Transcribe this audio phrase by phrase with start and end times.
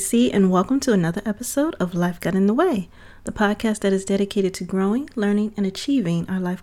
[0.00, 2.88] host, Nikki C., and welcome to another episode of Life Got in the Way,
[3.24, 6.62] the podcast that is dedicated to growing, learning, and achieving our life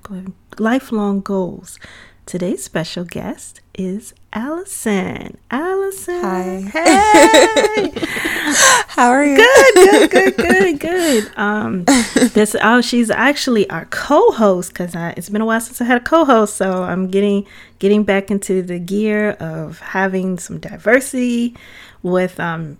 [0.57, 1.77] lifelong goals.
[2.25, 5.37] Today's special guest is Allison.
[5.51, 6.21] Allison.
[6.21, 6.61] Hi.
[6.73, 7.91] Hey.
[8.87, 9.37] How are you?
[9.37, 11.37] good, good, good, good, good.
[11.37, 11.85] Um,
[12.33, 16.03] this oh, she's actually our co-host because it's been a while since I had a
[16.03, 17.45] co-host, so I'm getting
[17.79, 21.55] getting back into the gear of having some diversity
[22.03, 22.77] with um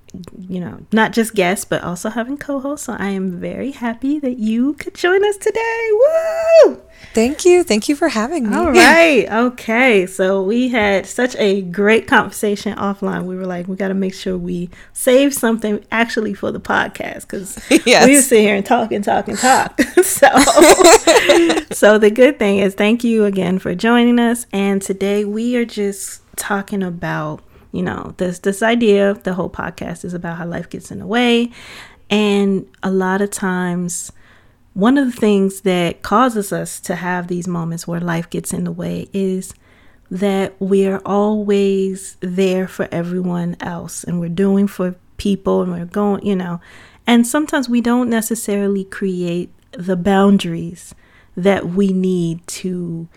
[0.48, 2.86] you know not just guests but also having co-hosts.
[2.86, 5.90] So i am very happy that you could join us today.
[5.92, 6.82] Woo!
[7.14, 7.64] Thank you.
[7.64, 8.56] Thank you for having me.
[8.56, 9.28] all right.
[9.32, 10.06] Okay.
[10.08, 13.24] So we had such a great conversation offline.
[13.26, 17.22] We were like we got to make sure we save something actually for the podcast
[17.22, 18.06] because Yes.
[18.08, 19.80] we sitting here and talk and talk and talk.
[20.04, 20.28] So
[21.72, 24.46] so the good thing is thank you again for joining us.
[24.52, 27.42] And today we are just talking about
[27.78, 31.06] you know this this idea the whole podcast is about how life gets in the
[31.06, 31.52] way.
[32.10, 34.12] And a lot of times
[34.74, 38.64] one of the things that causes us to have these moments where life gets in
[38.64, 39.54] the way is
[40.10, 46.26] that we're always there for everyone else and we're doing for people and we're going
[46.26, 46.60] you know.
[47.06, 50.96] And sometimes we don't necessarily create the boundaries
[51.36, 53.08] that we need to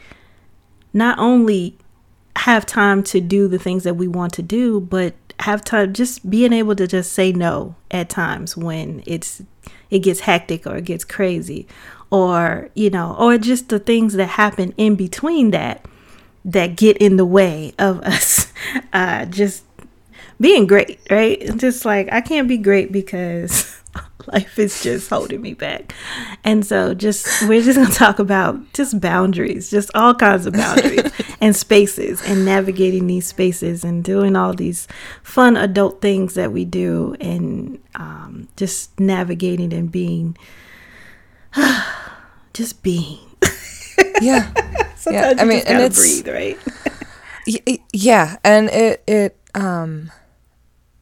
[0.92, 1.78] not only
[2.36, 6.28] have time to do the things that we want to do, but have time just
[6.28, 9.42] being able to just say no at times when it's
[9.90, 11.66] it gets hectic or it gets crazy.
[12.10, 15.84] Or you know or just the things that happen in between that
[16.44, 18.52] that get in the way of us
[18.92, 19.64] uh just
[20.40, 21.56] being great right?
[21.56, 23.79] Just like i can't be great because
[24.32, 25.94] life is just holding me back.
[26.44, 31.10] And so just we're just gonna talk about just boundaries just all kinds of boundaries
[31.40, 34.86] and spaces and navigating these spaces and doing all these
[35.22, 40.36] fun adult things that we do and um, just navigating and being
[42.54, 43.18] just being.
[44.22, 44.50] Yeah.
[44.96, 46.58] sometimes I you mean, just and it's- breathe right?
[47.92, 50.10] Yeah, and it it um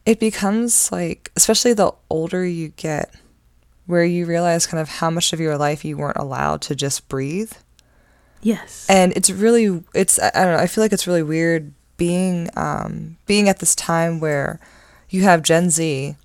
[0.09, 3.13] it becomes like especially the older you get
[3.85, 7.07] where you realize kind of how much of your life you weren't allowed to just
[7.09, 7.53] breathe.
[8.41, 12.49] yes and it's really it's i don't know i feel like it's really weird being
[12.55, 14.59] um being at this time where
[15.11, 16.15] you have gen z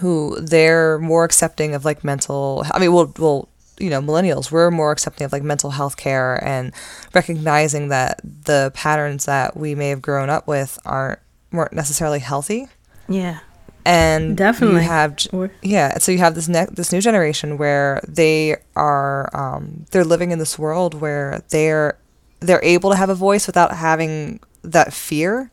[0.00, 3.48] who they're more accepting of like mental i mean well well
[3.78, 6.72] you know millennials we're more accepting of like mental health care and
[7.12, 11.18] recognizing that the patterns that we may have grown up with aren't
[11.52, 12.66] weren't necessarily healthy
[13.08, 13.40] yeah
[13.86, 14.76] and Definitely.
[14.82, 19.28] you have Or- yeah so you have this ne- this new generation where they are
[19.36, 21.98] um, they're living in this world where they're
[22.40, 25.50] they're able to have a voice without having that fear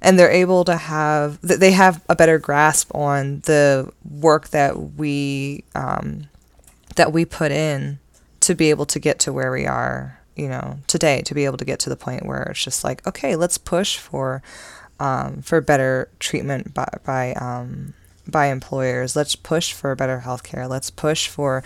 [0.00, 4.94] and they're able to have th- they have a better grasp on the work that
[4.96, 6.28] we um,
[6.94, 7.98] that we put in
[8.40, 11.56] to be able to get to where we are you know today to be able
[11.56, 14.42] to get to the point where it's just like okay let's push for
[15.00, 17.94] um, for better treatment by by um,
[18.26, 19.16] by employers.
[19.16, 20.68] Let's push for better healthcare.
[20.68, 21.62] Let's push for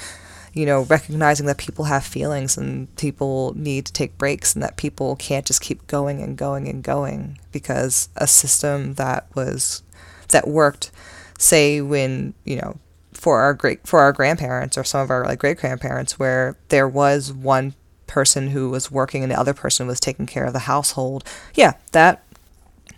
[0.53, 4.77] you know recognizing that people have feelings and people need to take breaks and that
[4.77, 9.83] people can't just keep going and going and going because a system that was
[10.29, 10.91] that worked
[11.39, 12.79] say when you know
[13.13, 16.89] for our great for our grandparents or some of our like great grandparents where there
[16.89, 17.75] was one
[18.07, 21.23] person who was working and the other person was taking care of the household
[21.55, 22.25] yeah that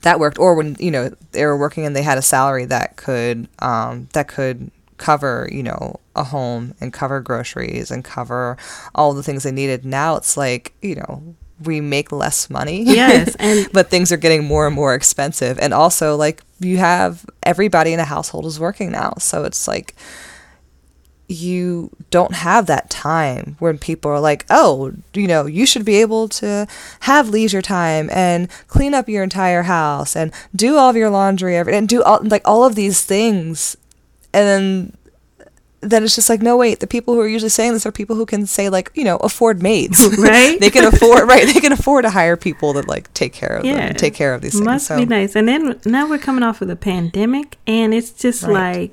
[0.01, 0.39] that worked.
[0.39, 4.09] Or when you know they were working and they had a salary that could um,
[4.15, 8.57] that could cover you know a home and cover groceries and cover
[8.95, 9.85] all the things they needed.
[9.85, 12.83] Now it's like you know we make less money.
[12.83, 15.59] Yes, and- but things are getting more and more expensive.
[15.61, 19.15] And also like you have everybody in a household is working now.
[19.19, 19.95] So it's like
[21.29, 25.97] you don't have that time when people are like, oh, you know, you should be
[25.97, 26.67] able to
[27.01, 31.57] have leisure time and clean up your entire house and do all of your laundry
[31.57, 33.77] every and do all like all of these things,
[34.35, 34.97] and then
[35.85, 38.15] then it's just like, no, wait, the people who are usually saying this are people
[38.15, 40.61] who can say like, you know, afford maids, Right.
[40.61, 43.65] they can afford right, they can afford to hire people that like take care of
[43.65, 43.87] them, Yeah.
[43.87, 44.65] and take care of these things.
[44.65, 45.35] Must So be nice.
[45.35, 48.91] And then now we're coming off of the pandemic, and it's just Right.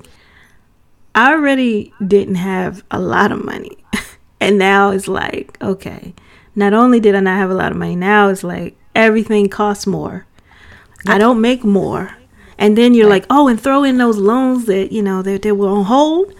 [1.14, 3.78] I already didn't have a lot of money,
[4.40, 6.14] and now it's like okay.
[6.56, 9.86] Not only did I not have a lot of money, now it's like everything costs
[9.86, 10.26] more.
[11.06, 12.16] I don't make more,
[12.58, 15.52] and then you're like, oh, and throw in those loans that you know that they
[15.52, 16.34] were on hold.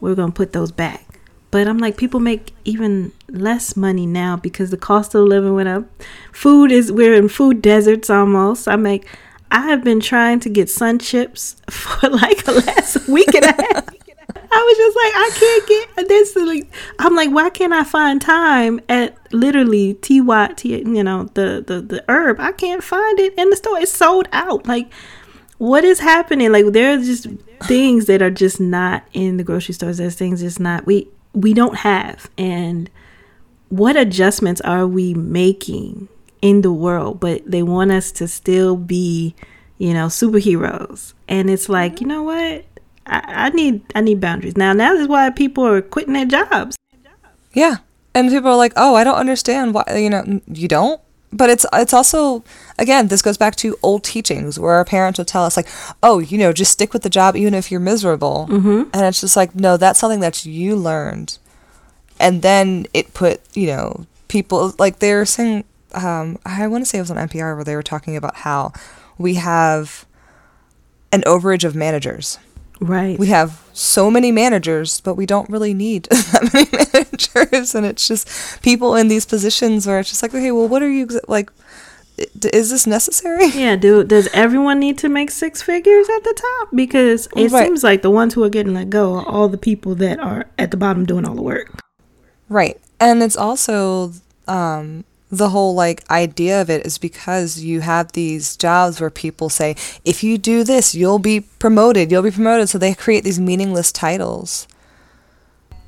[0.00, 1.02] We're gonna put those back.
[1.50, 5.68] But I'm like, people make even less money now because the cost of living went
[5.68, 5.84] up.
[6.32, 8.68] Food is we're in food deserts almost.
[8.68, 9.06] I make
[9.50, 13.62] I have been trying to get sun chips for like a last week and a
[13.62, 13.95] half.
[14.56, 16.34] I was just like, I can't get this.
[16.34, 20.78] Like, I'm like, why can't I find time at literally T Y T?
[20.78, 22.40] You know, the the the herb.
[22.40, 23.78] I can't find it in the store.
[23.78, 24.66] It's sold out.
[24.66, 24.90] Like,
[25.58, 26.52] what is happening?
[26.52, 27.26] Like, there are just
[27.64, 29.98] things that are just not in the grocery stores.
[29.98, 32.30] There's things just not we we don't have.
[32.38, 32.88] And
[33.68, 36.08] what adjustments are we making
[36.40, 37.20] in the world?
[37.20, 39.34] But they want us to still be,
[39.76, 41.12] you know, superheroes.
[41.28, 42.64] And it's like, you know what?
[43.06, 44.56] I, I need I need boundaries.
[44.56, 46.76] Now now is why people are quitting their jobs.
[47.52, 47.76] Yeah.
[48.14, 51.00] And people are like, "Oh, I don't understand why." You know, you don't.
[51.32, 52.44] But it's it's also
[52.78, 55.68] again, this goes back to old teachings where our parents would tell us like,
[56.02, 58.90] "Oh, you know, just stick with the job even if you're miserable." Mm-hmm.
[58.92, 61.38] And it's just like, no, that's something that you learned,
[62.18, 65.64] and then it put you know people like they were saying.
[65.92, 68.72] Um, I want to say it was on NPR where they were talking about how
[69.16, 70.04] we have
[71.10, 72.38] an overage of managers.
[72.80, 73.18] Right.
[73.18, 77.74] We have so many managers, but we don't really need that many managers.
[77.74, 80.90] And it's just people in these positions where it's just like, okay, well, what are
[80.90, 81.50] you like?
[82.52, 83.46] Is this necessary?
[83.54, 86.68] Yeah, do does everyone need to make six figures at the top?
[86.74, 87.66] Because it Right.
[87.66, 90.46] seems like the ones who are getting let go are all the people that are
[90.58, 91.78] at the bottom doing all the work.
[92.48, 92.80] Right.
[93.00, 94.12] And it's also
[94.48, 95.04] um,
[95.36, 99.76] the whole like idea of it is because you have these jobs where people say,
[100.04, 102.68] if you do this, you'll be promoted, you'll be promoted.
[102.68, 104.66] So they create these meaningless titles.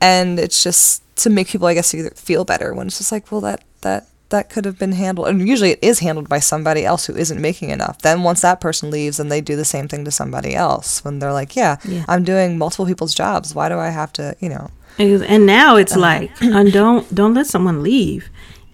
[0.00, 3.40] And it's just to make people, I guess, feel better when it's just like, well,
[3.40, 5.26] that, that, that could have been handled.
[5.28, 7.98] And usually it is handled by somebody else who isn't making enough.
[8.02, 11.18] Then once that person leaves, then they do the same thing to somebody else when
[11.18, 12.04] they're like, yeah, Yeah.
[12.06, 13.54] I'm doing multiple people's jobs.
[13.54, 14.70] Why do I have to, you know?
[15.00, 16.00] And now it's Uh-huh.
[16.00, 18.28] like, and don't don't let someone leave,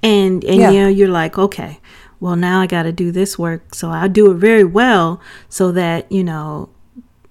[0.04, 0.70] and and Yeah.
[0.70, 1.80] you know you're like, okay,
[2.20, 5.72] well now I got to do this work, so i'll do it very well, so
[5.72, 6.68] that you know,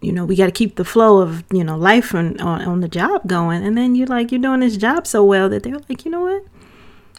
[0.02, 2.82] you know we got to keep the flow of you know life on, on on
[2.82, 5.80] the job going, and then you're like you're doing this job so well that they're
[5.90, 6.44] like, you know what,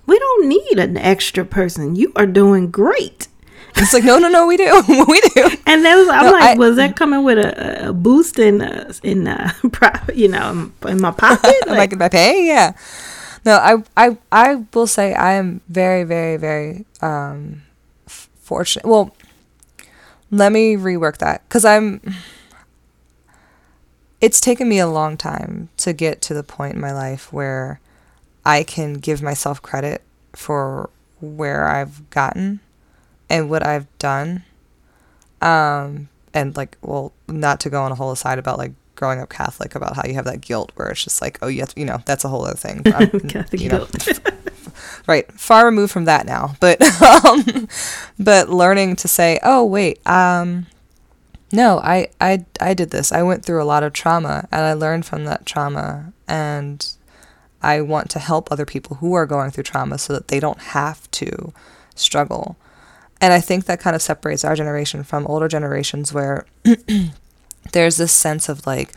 [0.06, 1.96] we don't need an extra person.
[1.96, 3.28] You are doing great.
[3.76, 4.70] It's like, no, no, no, we do.
[5.08, 5.48] we do.
[5.66, 8.62] And that was I'm No, like, I- was that coming with a, a boost in
[8.62, 9.50] uh, in uh,
[10.14, 11.54] you know in my pocket?
[11.66, 12.46] Am I my pay?
[12.46, 12.74] Yeah.
[13.44, 17.62] No, I, I, I will say I am very, very, very um,
[18.06, 18.86] fortunate.
[18.86, 19.14] Well,
[20.30, 22.00] let me rework that because I'm.
[24.20, 27.80] It's taken me a long time to get to the point in my life where
[28.44, 30.00] I can give myself credit
[30.32, 30.88] for
[31.20, 32.60] where I've gotten
[33.28, 34.44] and what I've done.
[35.42, 39.28] Um, and like, well, not to go on a whole aside about like growing up
[39.28, 41.80] Catholic about how you have that guilt where it's just like, oh, you have to,
[41.80, 42.82] you know, that's a whole other thing.
[43.28, 44.20] Catholic guilt.
[45.06, 46.80] right, far removed from that now, but
[47.24, 47.68] um,
[48.18, 50.66] but learning to say, oh, wait, um,
[51.52, 53.12] no, I, I, I did this.
[53.12, 56.86] I went through a lot of trauma, and I learned from that trauma, and
[57.62, 60.60] I want to help other people who are going through trauma so that they don't
[60.60, 61.52] have to
[61.94, 62.56] struggle.
[63.20, 66.44] And I think that kind of separates our generation from older generations where
[67.72, 68.92] there's this sense of like,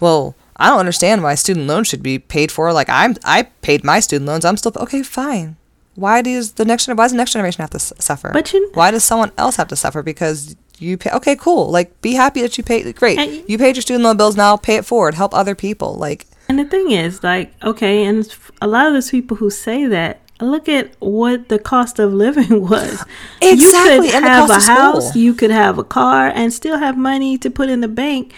[0.00, 2.72] well, I don't understand why student loans should be paid for.
[2.72, 4.44] Like I'm, I paid my student loans.
[4.44, 5.02] I'm still okay.
[5.02, 5.56] Fine.
[5.94, 8.30] Why does the next why does the next generation have to suffer?
[8.32, 11.10] But you- why does someone else have to suffer because you pay?
[11.10, 11.70] Okay, cool.
[11.70, 12.94] Like be happy that you paid.
[12.96, 14.36] Great, you paid your student loan bills.
[14.36, 15.14] Now pay it forward.
[15.14, 15.94] Help other people.
[15.94, 18.26] Like And the thing is, like, okay, and
[18.60, 22.62] a lot of those people who say that, look at what the cost of living
[22.68, 23.04] was.
[23.40, 25.22] You Exactly, could and have a house, school.
[25.22, 28.34] you could have a car, and still have money to put in the bank,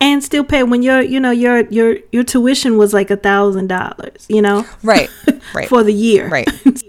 [0.00, 3.68] and still pay when your, you know, your your your tuition was like a thousand
[3.68, 5.08] dollars, you know, right,
[5.54, 6.28] right, for the year.
[6.28, 6.48] right.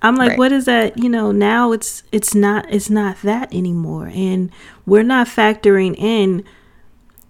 [0.00, 0.38] I'm like, Right.
[0.38, 0.96] what is that?
[0.96, 4.50] You know, now it's it's not it's not that anymore, and
[4.86, 6.44] we're not factoring in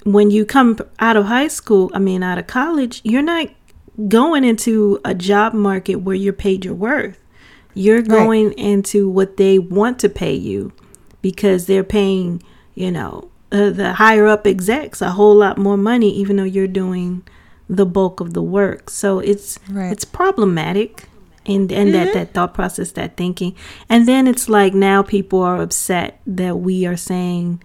[0.05, 1.90] when you come out of high school.
[1.95, 3.49] I mean, out of college, you're not
[4.07, 7.19] going into a job market where you're paid your worth.
[7.75, 10.73] You're going into what they want to pay you
[11.23, 12.43] because they're paying,
[12.75, 16.67] you know, uh, the higher up execs a whole lot more money, even though you're
[16.67, 17.23] doing
[17.69, 18.90] the bulk of the work.
[18.90, 19.93] So it's Right.
[19.93, 21.09] it's problematic
[21.47, 23.55] and and that that thought process that thinking
[23.88, 27.62] and then it's like now people are upset that we are saying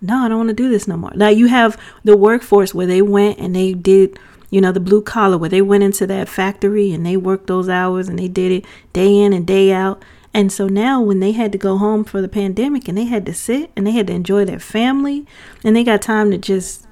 [0.00, 2.86] no i don't want to do this no more now you have the workforce where
[2.86, 4.16] they went and they did
[4.50, 7.68] you know the blue collar where they went into that factory and they worked those
[7.68, 10.02] hours and they did it day in and day out
[10.34, 13.24] and so now when they had to go home for the pandemic and they had
[13.26, 15.26] to sit and they had to enjoy their family
[15.64, 16.86] and they got time to just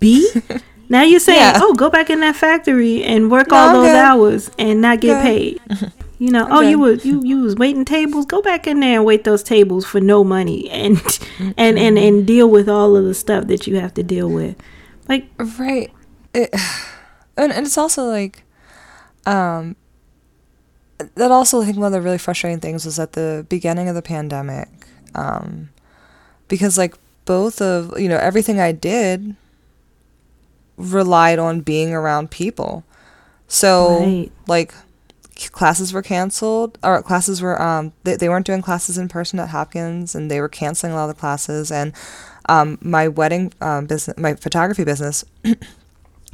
[0.00, 0.28] be
[0.88, 1.60] now you're saying Yeah.
[1.62, 3.96] oh go back in that factory and work No, all I'm those good.
[3.96, 5.22] hours and not get Good.
[5.22, 6.82] paid You know, I'm oh, you good.
[6.96, 8.26] was you you was waiting tables.
[8.26, 11.00] Go back in there and wait those tables for no money, and
[11.56, 14.56] and and and deal with all of the stuff that you have to deal with.
[15.08, 15.92] Like, Right.
[16.34, 16.50] It,
[17.38, 18.42] and, and it's also like,
[19.26, 19.76] um,
[21.14, 23.94] that also I think one of the really frustrating things was at the beginning of
[23.94, 24.68] the pandemic,
[25.14, 25.70] um,
[26.48, 29.36] because like both of you know everything I did
[30.76, 32.84] relied on being around people,
[33.48, 34.32] so Right.
[34.46, 34.74] like
[35.52, 39.50] classes were canceled or classes were um they, they weren't doing classes in person at
[39.50, 41.92] Hopkins and they were canceling a lot of the classes and
[42.48, 45.24] um my wedding um business my photography business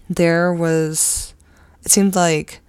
[0.09, 1.35] there was
[1.85, 2.61] it seemed like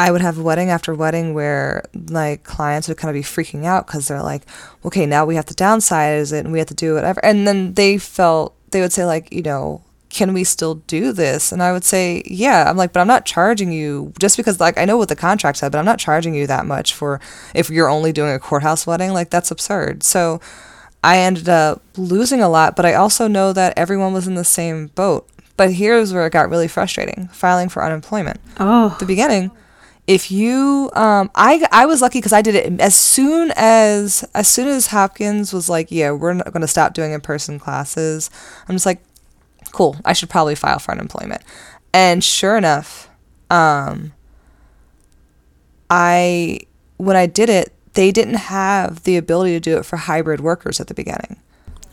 [0.00, 3.86] I would have wedding after wedding where like clients would kind of be freaking out
[3.86, 4.46] because they're like,
[4.82, 7.22] okay, now we have to downsize it and we have to do whatever.
[7.22, 11.52] And then they felt, they would say, like, you know, can we still do this?
[11.52, 12.68] And I would say, yeah.
[12.68, 15.58] I'm like, but I'm not charging you just because, like, I know what the contract
[15.58, 17.20] said, but I'm not charging you that much for
[17.54, 19.12] if you're only doing a courthouse wedding.
[19.12, 20.02] Like, that's absurd.
[20.02, 20.40] So
[21.04, 24.44] I ended up losing a lot, but I also know that everyone was in the
[24.44, 25.28] same boat.
[25.60, 29.50] But here's where it got really frustrating filing for unemployment oh, the beginning
[30.06, 34.48] if you um i i was lucky because i did it as soon as as
[34.48, 38.30] soon as hopkins was like yeah we're not going to stop doing in-person classes
[38.70, 39.02] i'm just like
[39.70, 41.42] cool i should probably file for unemployment
[41.92, 43.10] and sure enough
[43.50, 44.14] um
[45.90, 46.58] i
[46.96, 50.80] when i did it they didn't have the ability to do it for hybrid workers
[50.80, 51.36] at the beginning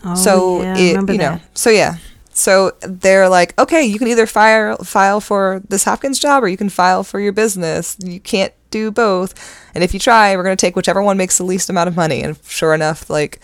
[0.05, 1.57] oh, so yeah, I it, remember you know, that.
[1.57, 1.97] so yeah.
[2.37, 6.57] So they're like, okay, you can either file file for this Hopkins job or you
[6.57, 7.97] can file for your business.
[8.03, 9.33] You can't do both.
[9.73, 11.95] And if you try, we're going to take whichever one makes the least amount of
[11.95, 12.21] money.
[12.21, 13.39] And sure enough, like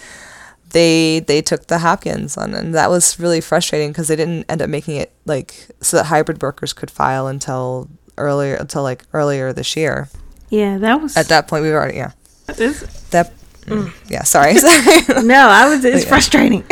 [0.70, 4.62] they they took the Hopkins one, and that was really frustrating because they didn't end
[4.62, 9.54] up making it like so that hybrid workers could file until earlier until like earlier
[9.54, 10.10] this year.
[10.50, 12.12] Yeah, that was At that point, we were already yeah
[12.48, 13.32] it's- that
[13.66, 15.24] mm, yeah sorry sorry.
[15.26, 15.84] no, I was.
[15.86, 16.10] It's Yeah.
[16.10, 16.64] frustrating.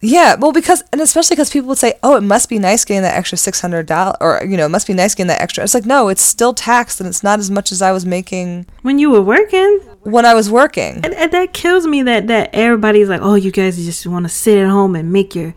[0.00, 3.02] Yeah, well, because and especially because people would say, "Oh, it must be nice getting
[3.02, 5.64] that extra six hundred dollars," or you know, it must be nice getting that extra.
[5.64, 8.66] It's like, no, it's still taxed, and it's not as much as I was making
[8.82, 11.00] when you were working, when I was working.
[11.04, 12.02] and, and that kills me.
[12.02, 15.34] That that everybody's like, oh, you guys just want to sit at home and make
[15.34, 15.52] your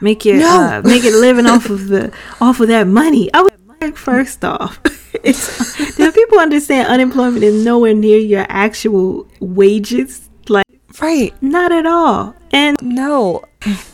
[0.00, 0.48] make your No.
[0.78, 3.28] uh, make it living off of the off of that money.
[3.34, 4.80] I was like, first off,
[5.22, 10.30] it's, do people understand unemployment is nowhere near your actual wages?
[10.48, 10.64] Like,
[11.00, 11.34] Right?
[11.42, 12.34] not at all.
[12.52, 13.44] And No.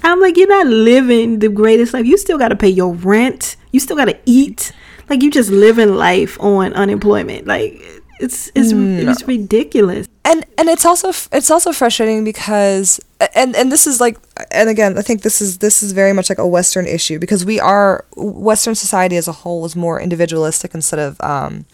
[0.02, 2.06] I'm like, you're not living the greatest life.
[2.06, 3.56] You still got to pay your rent.
[3.72, 4.72] You still got to eat.
[5.08, 7.46] Like you just living life on unemployment.
[7.46, 7.80] Like
[8.20, 10.06] it's it's it's ridiculous.
[10.24, 13.00] and and it's also it's also frustrating because
[13.34, 14.18] and and this is like
[14.50, 17.44] and again I think this is this is very much like a Western issue because
[17.44, 21.64] we are Western society as a whole is more individualistic instead of um,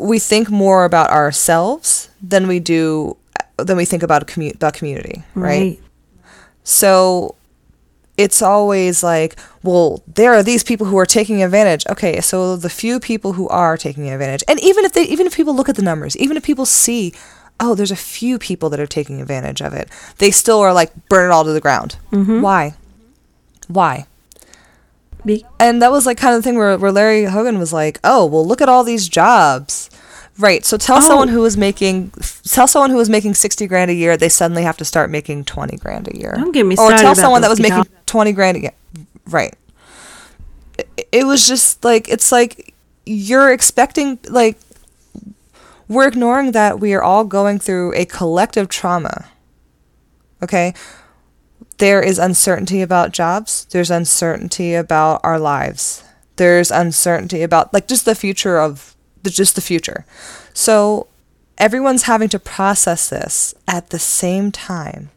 [0.00, 3.16] we think more about ourselves than we do
[3.58, 5.78] than we think about a commu- about community right?
[6.64, 7.34] So
[8.16, 11.84] it's always like, well, there are these people who are taking advantage.
[11.88, 15.36] Okay, so the few people who are taking advantage, and even if they, even if
[15.36, 17.12] people look at the numbers, even if people see,
[17.60, 20.92] oh, there's a few people that are taking advantage of it, they still are like
[21.08, 21.96] burn it all to the ground.
[22.12, 22.40] Mm-hmm.
[22.40, 22.74] Why?
[23.68, 24.06] Why?
[25.24, 27.98] Be- And that was like kind of the thing where, where Larry Hogan was like,
[28.04, 29.90] oh, well, look at all these jobs.
[30.38, 30.64] Right.
[30.64, 31.00] So tell Oh.
[31.00, 32.10] someone who was making
[32.44, 35.44] tell someone who was making sixty grand a year they suddenly have to start making
[35.44, 36.34] twenty grand a year.
[36.36, 38.72] Don't get me Or tell someone that was making twenty grand a year.
[39.26, 39.54] Right.
[40.76, 42.74] It, it was just like it's like
[43.06, 44.58] you're expecting like
[45.88, 49.26] we're ignoring that we are all going through a collective trauma.
[50.42, 50.74] Okay?
[51.78, 53.66] There is uncertainty about jobs.
[53.70, 56.02] There's uncertainty about our lives.
[56.36, 58.93] There's uncertainty about like just the future of
[59.24, 60.06] the just the future.
[60.52, 61.08] So
[61.58, 65.10] everyone's having to process this at the same time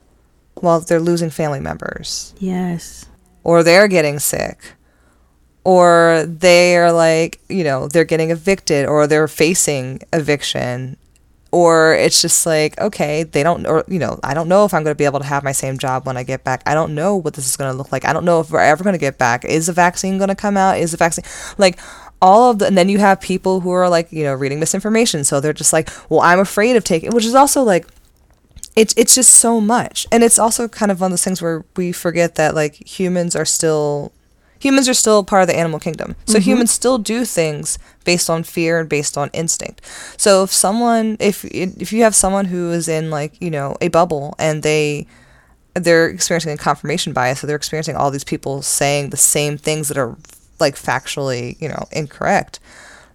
[0.56, 3.06] while they're losing family members Yes.
[3.44, 4.74] or they're getting sick
[5.64, 10.98] or they're like, you know, they're getting evicted or they're facing eviction
[11.52, 14.84] or it's just like, okay, they don't or you know, I don't know if I'm
[14.84, 16.62] going to be able to have my same job when I get back.
[16.66, 18.04] I don't know what this is going to look like.
[18.06, 19.46] I don't know if we're ever going to get back.
[19.46, 20.78] Is the vaccine going to come out?
[20.78, 21.24] Is the vaccine
[21.58, 21.80] like
[22.22, 25.24] all of the and then you have people who are like, you know, reading misinformation.
[25.24, 27.88] So they're just like, well, I'm afraid of taking which is also like
[28.76, 30.08] it's it's just so much.
[30.12, 33.36] And it's also kind of one of those things where we forget that like humans
[33.36, 34.12] are still
[34.60, 36.16] humans are still part of the animal kingdom.
[36.26, 36.50] So mm-hmm.
[36.50, 39.82] humans still do things based on fear and based on instinct.
[40.18, 43.90] So if someone if if you have someone who is in like you know a
[43.90, 45.08] bubble and they
[45.74, 49.90] they're experiencing a confirmation bias so they're experiencing all these people saying the same things
[49.90, 50.18] that are
[50.60, 52.60] like factually you know incorrect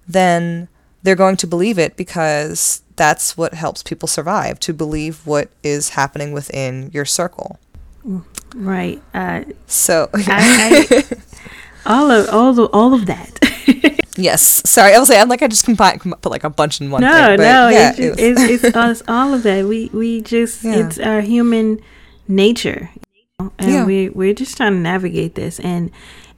[0.09, 0.69] then
[1.03, 5.91] they're going to believe it because that's what helps people survive to believe what is
[5.91, 7.59] happening within your circle.
[8.55, 9.03] Right.
[9.15, 11.05] Uh, So, I, I,
[11.87, 13.39] all of all of all of that.
[14.17, 14.63] yes.
[14.69, 16.91] Sorry, I was like, I'm like, I just combine, com- put like a bunch in
[16.91, 17.01] one.
[17.01, 19.65] no, thing, but no, yeah, it's, it it's, it's us, all of that.
[19.67, 20.87] We we just Yeah.
[20.87, 21.81] it's our human
[22.29, 23.85] nature, you know, and Yeah.
[23.87, 25.91] we we're just trying to navigate this, and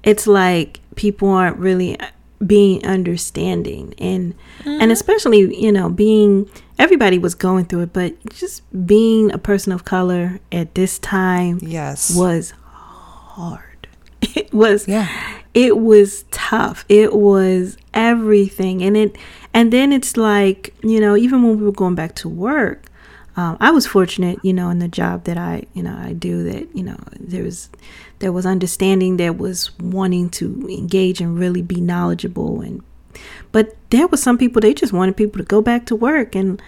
[0.02, 1.96] it's like people aren't really
[2.44, 4.80] being understanding, and Mm-hmm.
[4.80, 6.48] and especially you know being
[6.78, 11.58] everybody was going through it, but just being a person of color at this time
[11.62, 12.14] yes.
[12.16, 13.88] was hard.
[14.34, 15.08] It was Yeah.
[15.52, 16.84] it was tough.
[16.88, 18.82] It was everything.
[18.82, 19.16] And it
[19.52, 22.86] and then it's like, you know, even when we were going back to work,
[23.36, 26.42] um, I was fortunate, you know, in the job that I, you know, I do
[26.50, 27.68] that, you know, there was
[28.24, 32.82] there was understanding, there was wanting to engage and really be knowledgeable and
[33.52, 36.60] but there was some people they just wanted people to go back to work and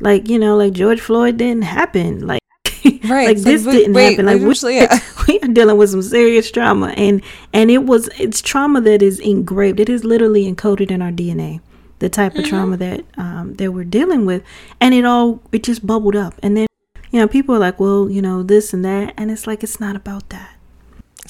[0.00, 2.26] like, you know, like George Floyd didn't happen.
[2.26, 2.40] Like
[3.04, 4.26] Right, like it's like, this didn't wait, happen.
[4.26, 4.98] Like we yeah.
[5.28, 9.18] we are dealing with some serious trauma, and and it was it's trauma that is
[9.18, 9.80] engraved.
[9.80, 11.60] It is literally encoded in our DNA.
[11.98, 14.42] The type of trauma that um, that we're dealing with,
[14.80, 16.66] and it all it just bubbled up, and then
[17.10, 19.80] you know people are like, well, you know this and that, and it's like it's
[19.80, 20.59] not about that.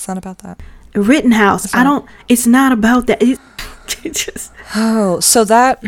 [0.01, 0.59] It's not about that.
[0.95, 2.07] Rittenhouse, I don't.
[2.27, 3.23] It's not about that.
[3.23, 3.39] It's,
[4.03, 5.85] it just Oh, so that.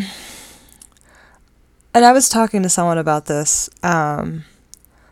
[1.95, 3.71] And I was talking to someone about this.
[3.81, 4.43] Um,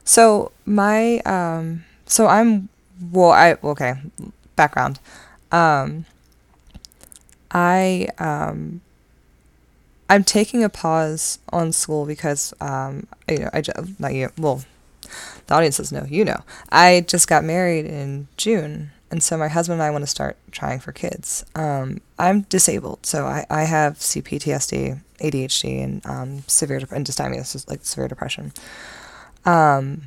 [0.04, 2.70] so my um, so I'm
[3.12, 3.32] well.
[3.32, 3.96] I okay.
[4.56, 5.00] Background.
[5.52, 6.06] Um,
[7.50, 8.82] I um,
[10.12, 14.64] I'm taking a pause on school because um, you know I just not you well,
[15.52, 16.08] the audience doesn't know.
[16.10, 16.40] You know,
[16.72, 20.38] I just got married in June, and so my husband and I want to start
[20.52, 21.44] trying for kids.
[21.56, 27.46] Um, I'm disabled, so I, I have CPTSD, ADHD, and um, severe dep- and dysthymia,
[27.46, 28.54] so like severe depression.
[29.44, 30.04] Um,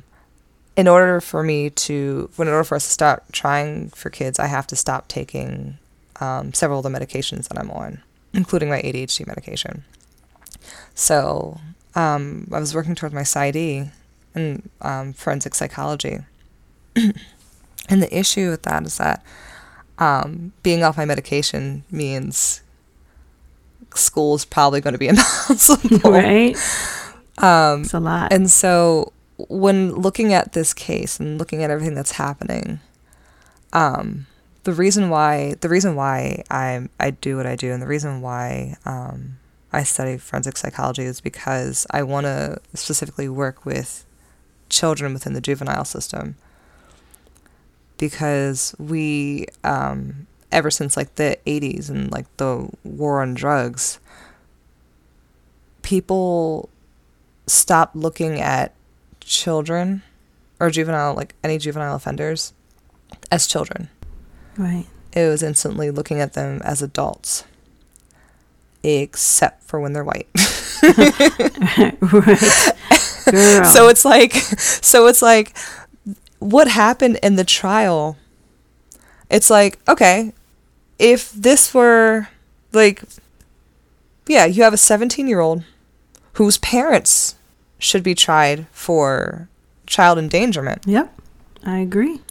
[0.75, 4.47] in order for me to, in order for us to start trying for kids, I
[4.47, 5.77] have to stop taking
[6.19, 8.01] um, several of the medications that I'm on,
[8.33, 9.83] including my ADHD medication.
[10.95, 11.59] So
[11.93, 13.91] um, I was working towards my PsyD
[14.35, 16.19] in um, forensic psychology.
[16.95, 17.13] and
[18.01, 19.23] the issue with that is that
[19.97, 22.61] um, being off my medication means
[23.93, 26.11] school is probably going to be impossible.
[26.11, 26.55] right.
[27.37, 28.31] Um, It's a lot.
[28.31, 32.79] and so when looking at this case and looking at everything that's happening,
[33.73, 34.27] um,
[34.63, 38.21] the reason why the reason why I I do what I do and the reason
[38.21, 39.37] why um,
[39.73, 44.04] I study forensic psychology is because I want to specifically work with
[44.75, 46.35] children within the juvenile system
[47.97, 53.99] because we um, ever since like the 80s and like the war on drugs
[55.81, 56.69] people
[57.47, 58.73] stopped looking at
[59.21, 60.03] children
[60.59, 62.53] or juvenile like any juvenile offenders
[63.31, 63.87] as children
[64.57, 64.87] right.
[65.13, 67.45] it was instantly looking at them as adults
[68.83, 70.27] except for when they're white
[72.01, 72.94] right.
[73.25, 74.33] So it's like
[74.81, 75.55] so it's like
[76.39, 78.17] what happened in the trial
[79.29, 80.31] it's like okay
[80.99, 82.27] if this were
[82.73, 83.03] like
[84.27, 85.63] yeah you have a 17 year old
[86.33, 87.35] whose parents
[87.79, 89.47] should be tried for
[89.87, 91.11] child endangerment Yep.
[91.63, 92.21] I agree.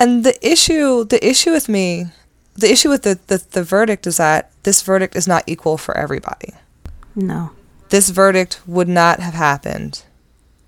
[0.00, 2.06] and the issue the issue with me
[2.54, 5.96] the issue with the, the, the verdict is that this verdict is not equal for
[5.96, 6.54] everybody
[7.14, 7.50] No.
[7.88, 10.02] This verdict would not have happened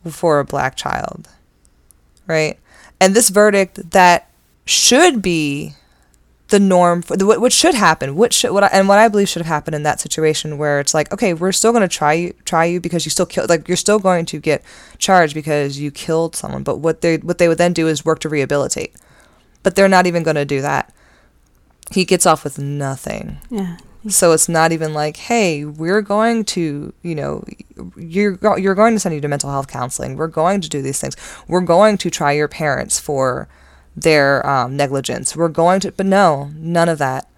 [0.09, 1.29] for a black child,
[2.27, 2.59] right?
[3.01, 4.31] And this verdict that
[4.65, 5.75] should be
[6.49, 9.09] the norm for the, what, what should happen, what should what I, and what I
[9.09, 11.89] believe should have happened in that situation where it's like, okay, we're still going to
[11.89, 14.63] try you try you because you still killed like you're still going to get
[14.97, 18.19] charged because you killed someone, but what they what they would then do is work
[18.21, 18.95] to rehabilitate.
[19.63, 20.95] But they're not even going to do that.
[21.91, 23.39] He gets off with nothing.
[23.51, 23.77] Yeah.
[24.07, 27.45] So it's not even like, hey, we're going to, you know,
[27.97, 30.17] you're go- you're going to send you to mental health counseling.
[30.17, 31.17] We're going to do these things.
[31.49, 33.49] We're going to try your parents for
[33.97, 35.35] their um, negligence.
[35.35, 37.29] We're going to, but no, none of that.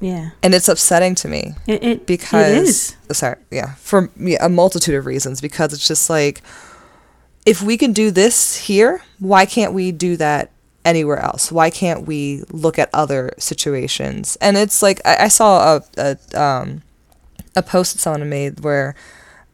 [0.00, 0.30] Yeah.
[0.42, 2.96] And it's upsetting to me It, it because, it is.
[3.10, 5.42] oh, sorry, yeah, for yeah, a multitude of reasons.
[5.42, 6.40] Because it's just like,
[7.44, 10.49] if we can do this here, why can't we do that
[10.84, 11.52] anywhere else?
[11.52, 14.36] Why can't we look at other situations?
[14.40, 16.82] And it's like I, I saw a, a um
[17.56, 18.94] a post that someone made where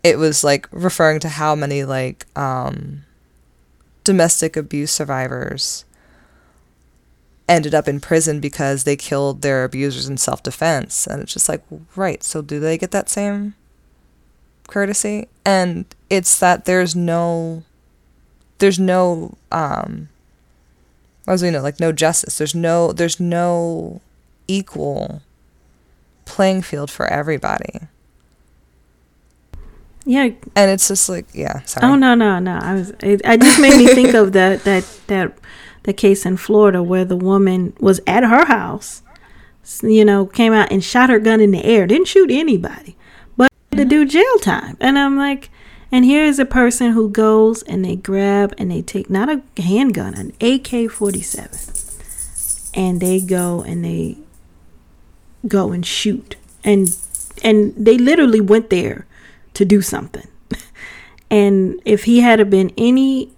[0.04, 3.04] it was like referring to how many like um
[4.04, 5.84] domestic abuse survivors
[7.48, 11.62] ended up in prison because they killed their abusers in self-defense and it's just like
[11.94, 13.54] right so do they get that same
[14.66, 17.62] courtesy and it's that there's no
[18.58, 20.08] there's no um
[21.26, 24.00] as we know like no justice there's no there's no
[24.48, 25.22] equal
[26.24, 27.80] playing field for everybody
[30.04, 30.30] Yeah.
[30.54, 32.58] and it's just like yeah sorry Oh no no no!
[32.62, 32.90] I was.
[33.00, 35.36] It, I just made me think of that that that
[35.82, 39.02] the case in Florida where the woman was at her house,
[39.82, 41.86] you know, came out and shot her gun in the air.
[41.86, 42.96] Didn't shoot anybody,
[43.36, 43.88] but to mm-hmm.
[43.88, 44.76] do jail time.
[44.80, 45.50] And I'm like,
[45.92, 49.42] and here is a person who goes and they grab and they take not a
[49.60, 54.18] handgun, an AK-47, and they go and they
[55.46, 56.96] go and shoot and
[57.42, 59.06] and they literally went there
[59.54, 60.26] to do something.
[61.28, 63.32] And if he had have been any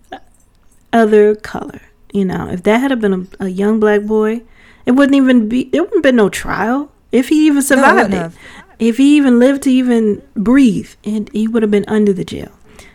[0.93, 1.81] other color,
[2.13, 4.43] you know, if that had been a, a young black boy,
[4.85, 5.65] it wouldn't even be.
[5.65, 8.39] There wouldn't been no trial if he even survived wouldn't it.
[8.79, 12.51] If he even lived to even breathe, and he would have been under the jail,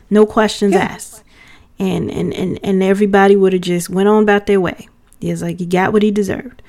[0.10, 0.80] no questions Yeah.
[0.84, 1.24] asked,
[1.80, 4.88] and and and and everybody would have just went on about their way.
[5.19, 6.62] It's like he got what he deserved,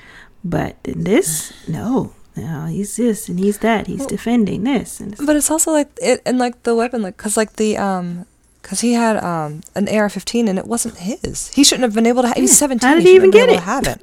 [0.43, 2.11] but in this, no.
[2.37, 3.87] No, he's this and he's that.
[3.87, 7.15] He's defending this and it's- But it's also like it and like the weapon, like
[7.15, 8.25] because like the um,
[8.61, 11.53] because he had um an AR-15 and it wasn't his.
[11.53, 12.27] He shouldn't have been able to.
[12.27, 12.55] Ha- he's Yeah.
[12.55, 12.89] seventeen.
[12.89, 14.01] How did he he even get to have it.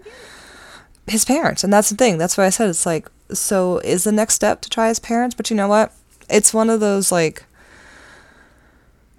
[1.07, 2.17] His parents, and that's the thing.
[2.17, 3.07] That's why I said it's like
[3.39, 3.79] so.
[3.79, 5.35] Is the next step to try his parents?
[5.35, 5.93] But you know what?
[6.29, 7.45] It's one of those like.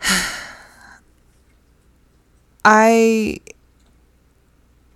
[2.66, 3.40] I.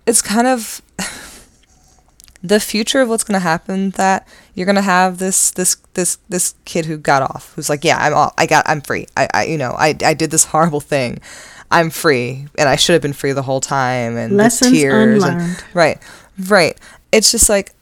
[0.06, 0.80] It's kind of
[2.42, 6.18] the future of what's going to happen that you're going to have this this this
[6.28, 9.28] this kid who got off who's like yeah i'm off i got i'm free i,
[9.34, 11.20] I you know I, I did this horrible thing
[11.70, 15.62] i'm free and i should have been free the whole time and Lessons tears and-
[15.74, 16.00] right
[16.46, 16.78] right
[17.12, 17.72] it's just like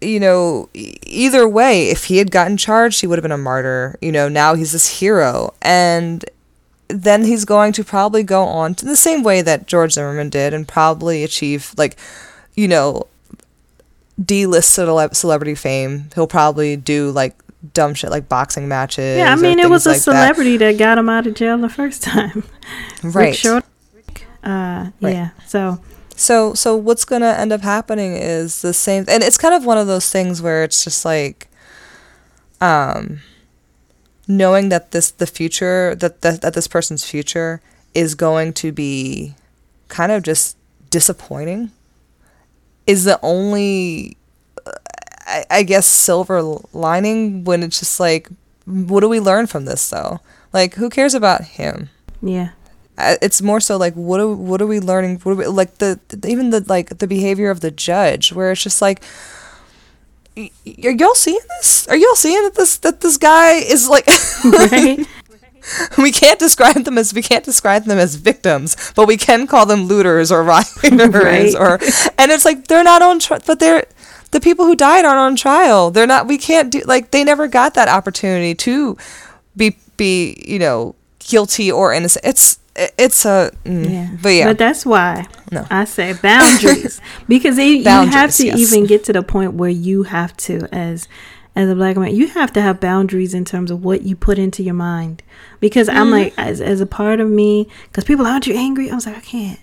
[0.00, 3.98] you know either way if he had gotten charged he would have been a martyr
[4.02, 6.24] you know now he's this hero and
[6.88, 10.54] then he's going to probably go on to the same way that George Zimmerman did
[10.54, 11.96] and probably achieve like
[12.54, 13.06] you know
[14.24, 16.08] D-list cele- celebrity fame.
[16.14, 17.34] He'll probably do like
[17.74, 19.18] dumb shit like boxing matches.
[19.18, 20.78] Yeah, I mean, it was a like celebrity that.
[20.78, 22.44] got him out of jail the first time.
[23.02, 23.36] Rick Right.
[23.36, 23.64] Short.
[24.42, 25.14] Uh, Right.
[25.14, 25.30] yeah.
[25.46, 25.78] So
[26.16, 29.78] So so what's gonna end up happening is the same, and it's kind of one
[29.78, 31.48] of those things where it's just like,
[32.60, 33.20] um,
[34.26, 37.60] knowing that this the future that that, that this person's future
[37.94, 39.34] is going to be
[39.88, 40.56] kind of just
[40.90, 41.70] disappointing
[42.86, 44.16] is the only
[44.66, 44.72] uh,
[45.26, 48.28] I, I guess silver lining when it's just like
[48.64, 50.20] what do we learn from this though?
[50.52, 51.90] Like who cares about him?
[52.22, 52.50] Yeah,
[52.98, 55.76] Uh, it's more so like what are what are we learning what are we, like
[55.78, 59.02] the, even the like the behavior of the judge where it's just like
[60.36, 60.50] y-
[60.84, 64.06] are y'all seeing this are y'all seeing that this that this guy is like
[64.44, 65.06] right.
[65.98, 69.66] we can't describe them as we can't describe them as victims but we can call
[69.66, 71.54] them looters or rioters Right.
[71.54, 71.74] or
[72.18, 73.84] and it's like they're not on tri- but they're
[74.30, 77.48] the people who died aren't on trial they're not we can't do like they never
[77.48, 78.96] got that opportunity to
[79.56, 82.58] be be you know guilty or innocent it's
[82.98, 84.10] it's a mm, Yeah.
[84.22, 85.66] but yeah But that's why No.
[85.70, 88.58] I say boundaries because they, you have to yes.
[88.58, 91.08] even get to the point where you have to, as
[91.54, 94.38] as a black man, you have to have boundaries in terms of what you put
[94.38, 95.22] into your mind.
[95.58, 95.98] Because Mm-hmm.
[95.98, 98.90] I'm like, as as a part of me, because people, aren't you angry?
[98.90, 99.60] I was like, I can't.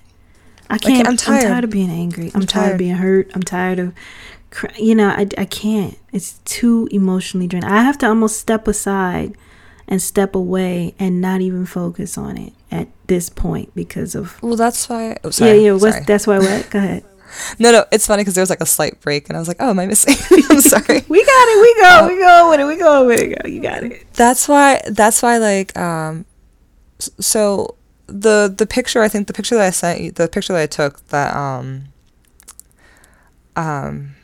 [0.71, 1.06] I can't.
[1.08, 1.43] I'm I'm tired.
[1.43, 1.63] tired.
[1.65, 2.32] of being angry.
[2.34, 2.49] I'm, tired.
[2.49, 2.71] tired.
[2.71, 3.32] of being hurt.
[3.36, 3.93] I'm tired of,
[4.49, 5.95] cry- you know, I, I can't.
[6.12, 7.69] It's too emotionally draining.
[7.69, 9.36] I have to almost step aside
[9.88, 14.55] and step away and not even focus on it at this point because of well
[14.55, 15.77] that's why oh, sorry, yeah, yeah.
[15.77, 16.03] Sorry.
[16.05, 16.69] that's why what?
[16.71, 17.05] Go ahead.
[17.59, 19.57] no no it's funny because there was like a slight break and i was like
[19.59, 20.15] oh am i missing
[20.49, 21.62] i'm sorry We got it.
[21.62, 22.07] We go.
[22.07, 22.65] we go with it.
[22.65, 23.41] We go with it.
[23.41, 23.47] Go.
[23.49, 24.05] You got it.
[24.13, 26.25] that's why that's why like um
[26.97, 27.75] so
[28.07, 30.67] the the picture i think the picture that i sent you the picture that i
[30.67, 31.86] took that um
[33.55, 34.15] um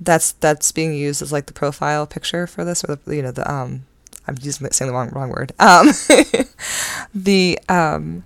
[0.00, 3.30] that's that's being used as like the profile picture for this or the you know
[3.30, 3.84] the um
[4.26, 5.88] i'm using saying the wrong wrong word um
[7.14, 8.24] the um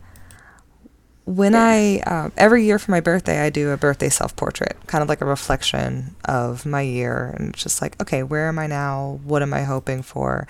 [1.26, 5.02] when I um, every year for my birthday, I do a birthday self portrait, kind
[5.02, 8.68] of like a reflection of my year, and it's just like, okay, where am I
[8.68, 9.18] now?
[9.24, 10.46] What am I hoping for?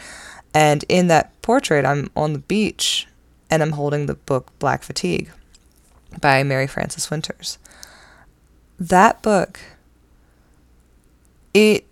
[0.53, 3.09] And in that portrait, I'm on the beach,
[3.51, 5.31] and I'm holding the book Black Fatigue
[6.21, 7.59] by Mary Frances Winters.
[8.79, 9.59] That book,
[11.55, 11.87] it,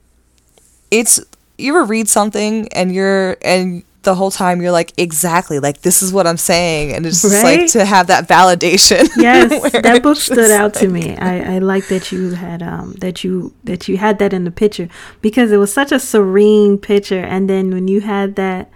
[0.91, 1.21] it's
[1.59, 6.03] you ever read something and you're and the whole time you're like exactly like this
[6.03, 7.61] is what i'm saying and it's just Right?
[7.61, 11.17] like to have that validation Yes, that book stood out to me.
[11.17, 14.51] I, I like that you had um that you that you had that in the
[14.51, 14.89] picture
[15.23, 18.71] because it was such a serene picture and then when you had that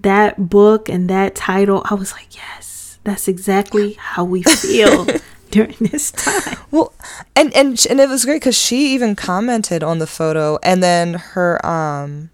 [0.00, 5.06] that book and that title, I was like, yes, that's exactly how we feel
[5.52, 6.58] during this time.
[6.72, 6.94] Well,
[7.36, 11.14] and and and it was great because she even commented on the photo, and then
[11.14, 12.30] her um,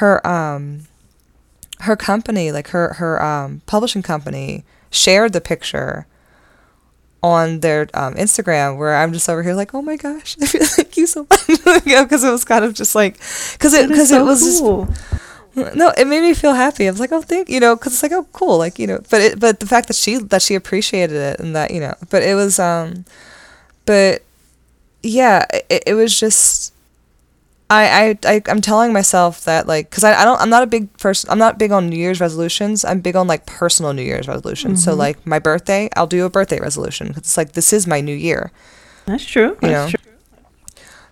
[0.00, 0.88] her um,
[1.80, 6.08] her company, like her her um publishing company, shared the picture
[7.22, 8.76] on their um, Instagram.
[8.76, 11.46] Where I'm just over here like, oh my gosh, I feel thank you so much,
[11.84, 13.18] because it was kind of just like,
[13.52, 14.88] because it because it so was just cool.
[15.74, 16.86] no, it made me feel happy.
[16.86, 19.00] I was like, oh, thank you know, because it's like, oh, cool, like you know.
[19.10, 21.94] But it, but the fact that she that she appreciated it and that you know,
[22.10, 23.04] but it was um,
[23.86, 24.22] but
[25.02, 26.72] yeah, it, it was just.
[27.72, 30.66] I, I, I I'm telling myself that like because I, I don't I'm not a
[30.66, 34.02] big person I'm not big on New Year's resolutions I'm big on like personal New
[34.02, 37.72] Year's resolutions so like my birthday I'll do a birthday resolution 'cause it's like this
[37.72, 38.50] is my new year
[39.06, 39.50] That's true.
[39.62, 39.98] you That's know.
[39.98, 40.12] true.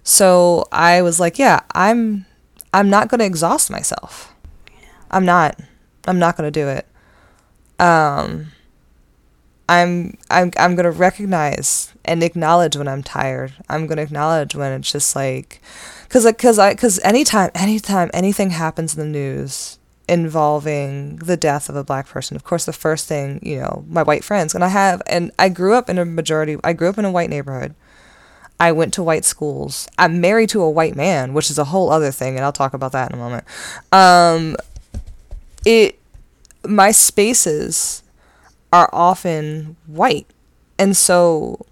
[0.02, 2.26] So I was like, yeah, I'm
[2.72, 4.34] I'm not going to exhaust myself.
[5.10, 5.58] I'm not.
[6.06, 6.86] I'm not going to do it.
[7.80, 8.52] Um
[9.68, 13.52] I'm I'm I'm going to recognize and acknowledge when I'm tired.
[13.68, 15.60] I'm going to acknowledge when it's just like
[16.14, 19.78] like cuz I cuz anytime anytime anything happens in the news
[20.08, 22.34] involving the death of a black person.
[22.34, 25.50] Of course, the first thing, you know, my white friends and I have and I
[25.50, 27.74] grew up in a majority I grew up in a white neighborhood.
[28.60, 29.88] I went to white schools.
[29.98, 32.74] I'm married to a white man, which is a whole other thing, and I'll talk
[32.74, 33.44] about that in a moment.
[33.92, 34.56] Um,
[35.64, 35.98] it,
[36.66, 38.02] my spaces
[38.72, 40.26] are often white,
[40.78, 41.64] and so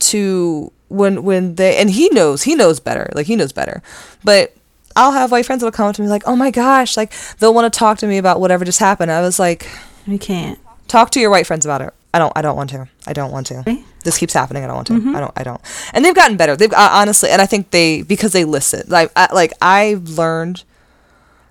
[0.00, 3.82] to when when they and he knows he knows better, like he knows better,
[4.24, 4.54] but.
[4.94, 7.54] I'll have white friends that'll come up to me like, "Oh my gosh!" Like they'll
[7.54, 9.10] want to talk to me about whatever just happened.
[9.10, 9.66] I was like,
[10.06, 10.58] We can't.
[10.86, 11.94] talk to your white friends about it.
[12.12, 12.30] I don't.
[12.36, 12.86] I don't want to.
[13.06, 13.60] I don't want to.
[13.60, 13.84] Okay.
[14.02, 14.64] This keeps happening.
[14.64, 14.94] I don't want to.
[15.16, 15.32] I don't.
[15.36, 15.60] I don't.
[15.92, 16.56] And they've gotten better.
[16.56, 18.84] They've uh, honestly, and I think they because they listen.
[18.88, 20.64] Like, I, like I've learned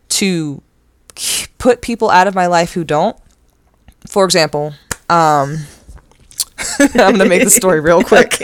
[0.10, 0.62] to
[1.58, 3.18] put people out of my life who don't.
[4.08, 4.74] For example,
[5.10, 5.58] um,
[6.80, 8.42] I'm gonna make the story real quick.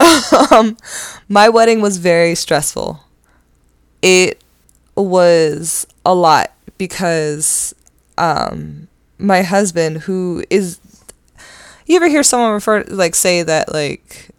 [0.52, 0.76] um,
[1.28, 3.04] my wedding was very stressful.
[4.02, 4.42] It
[4.96, 7.74] was a lot because
[8.18, 10.79] um, my husband, who is,
[11.90, 14.30] you ever hear someone refer like say that like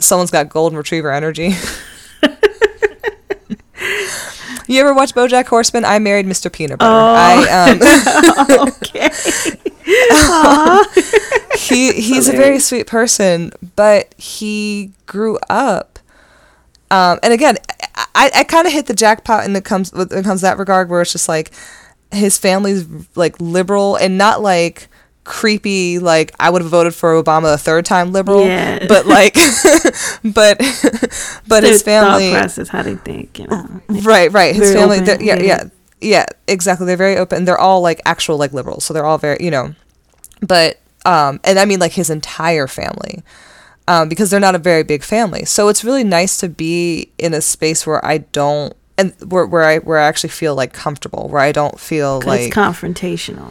[0.00, 1.52] someone's got golden retriever energy?
[4.66, 5.84] you ever watch BoJack Horseman?
[5.84, 6.52] I married Mr.
[6.52, 6.92] Peanut Butter.
[6.92, 7.78] I
[8.50, 9.10] um, Okay.
[11.58, 16.00] he he's a very sweet person, but he grew up.
[16.90, 17.56] Um, and again,
[18.14, 20.90] I, I kind of hit the jackpot when it comes when it comes that regard,
[20.90, 21.52] where it's just like
[22.10, 24.88] his family's like liberal and not like
[25.26, 28.86] creepy like I would have voted for Obama a third time liberal, Yeah.
[28.88, 29.34] but like,
[30.24, 30.56] but
[31.46, 33.68] but his family thought process, how they think, you know.
[34.02, 35.42] right right his Very family yeah yeah.
[35.42, 35.64] yeah
[36.00, 39.38] yeah exactly they're very open they're all like actual like liberals so they're all very
[39.40, 39.74] you know
[40.42, 43.22] but um and i mean like his entire family
[43.88, 47.32] um because they're not a very big family so it's really nice to be in
[47.32, 51.28] a space where i don't and where, where i where i actually feel like comfortable
[51.28, 53.50] where i don't feel like it's confrontational.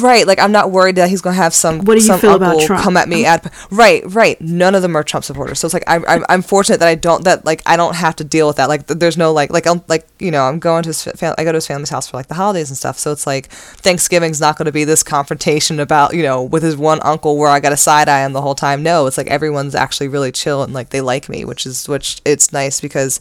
[0.00, 2.34] Right, like I'm not worried that he's gonna have some What do you some feel
[2.34, 2.82] about Trump?
[2.82, 4.40] come at me at right, right.
[4.40, 6.94] None of them are Trump supporters, so it's like I'm I'm, I'm fortunate that I
[6.94, 8.70] don't that like I don't have to deal with that.
[8.70, 11.44] Like there's no like like I'm like you know I'm going to his fa- I
[11.44, 12.98] go to his family's house for like the holidays and stuff.
[12.98, 16.76] So it's like Thanksgiving's not going to be this confrontation about you know with his
[16.76, 18.82] one uncle where I got a side eye him the whole time.
[18.82, 22.22] No, it's like everyone's actually really chill and like they like me, which is which
[22.24, 23.20] it's nice because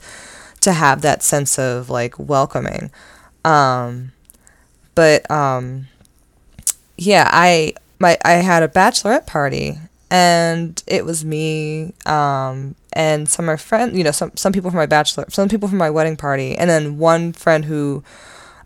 [0.65, 2.91] to have that sense of like welcoming.
[3.43, 4.11] Um,
[4.95, 5.87] but um
[6.97, 9.77] yeah, I my I had a bachelorette party
[10.11, 14.71] and it was me um and some of my friends, you know, some some people
[14.71, 18.03] from my bachelor, some people from my wedding party and then one friend who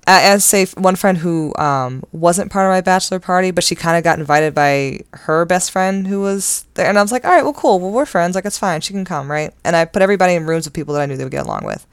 [0.10, 3.76] I I say one friend who um wasn't part of my bachelor party, but she
[3.76, 7.26] kind of got invited by her best friend who was there and I was like,
[7.26, 7.80] "All right, well cool.
[7.80, 8.36] Well, we're friends.
[8.36, 8.82] Like it's fine.
[8.82, 11.15] She can come, right?" And I put everybody in rooms with people that I knew
[11.15, 11.86] they would get along with.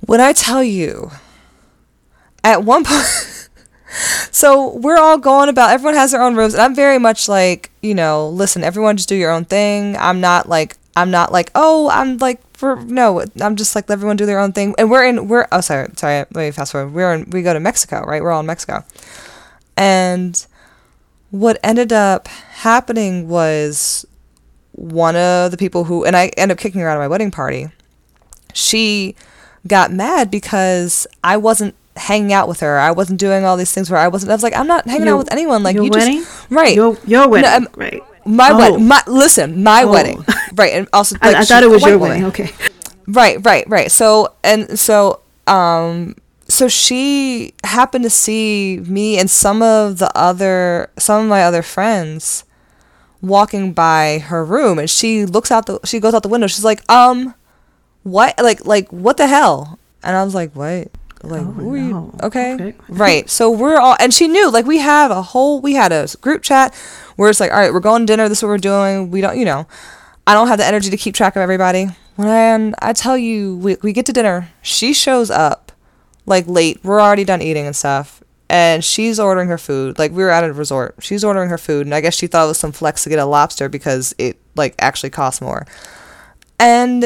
[0.00, 1.10] When I tell you
[2.44, 3.48] at one point
[4.30, 7.70] so we're all going about everyone has their own rooms and i'm very much like
[7.82, 11.50] you know listen everyone just do your own thing i'm not like i'm not like
[11.54, 14.90] oh i'm like for no i'm just like let everyone do their own thing and
[14.90, 17.60] we're in we're oh sorry sorry let me fast forward we're in we go to
[17.60, 18.84] mexico right we're all in mexico
[19.76, 20.46] and
[21.30, 24.04] what ended up happening was
[24.72, 27.30] one of the people who and i ended up kicking her out of my wedding
[27.30, 27.68] party
[28.54, 29.14] she
[29.66, 32.78] got mad because I wasn't hanging out with her.
[32.78, 34.30] I wasn't doing all these things where I wasn't.
[34.30, 35.62] I was like, I'm not hanging Your- out with anyone.
[35.62, 36.20] Like you wedding?
[36.20, 36.74] just right.
[36.74, 38.02] Your your wedding, um, right?
[38.28, 38.58] My Oh.
[38.58, 38.86] wedding.
[38.88, 39.90] My listen, my Oh.
[39.92, 40.24] wedding.
[40.54, 42.24] Right, and also I, like, I she's thought it was your wedding.
[42.26, 42.50] Okay.
[43.06, 43.90] Right, right, right.
[43.90, 46.14] So and so um
[46.48, 51.62] so she happened to see me and some of the other some of my other
[51.62, 52.44] friends
[53.22, 56.46] walking by her room and she looks out the she goes out the window.
[56.46, 57.34] She's like, "Um
[58.02, 58.38] what?
[58.42, 60.88] Like like what the hell?" And I was like, "What?"
[61.22, 61.88] Like, Oh, who are you?
[61.90, 62.14] no.
[62.22, 62.54] Okay.
[62.54, 62.74] Okay.
[62.88, 63.28] right.
[63.28, 66.42] So we're all, and she knew, like, we have a whole, we had a group
[66.42, 66.74] chat
[67.16, 68.28] where it's like, all right, we're going to dinner.
[68.28, 69.10] This is what we're doing.
[69.10, 69.66] We don't, you know,
[70.26, 71.88] I don't have the energy to keep track of everybody.
[72.16, 75.72] When I tell you, we, we get to dinner, she shows up
[76.26, 76.80] like late.
[76.84, 78.22] We're already done eating and stuff.
[78.50, 79.98] And she's ordering her food.
[79.98, 80.94] Like we were at a resort.
[81.00, 81.86] She's ordering her food.
[81.86, 84.38] And I guess she thought it was some flex to get a lobster because it
[84.54, 85.66] like actually costs more.
[86.58, 87.04] And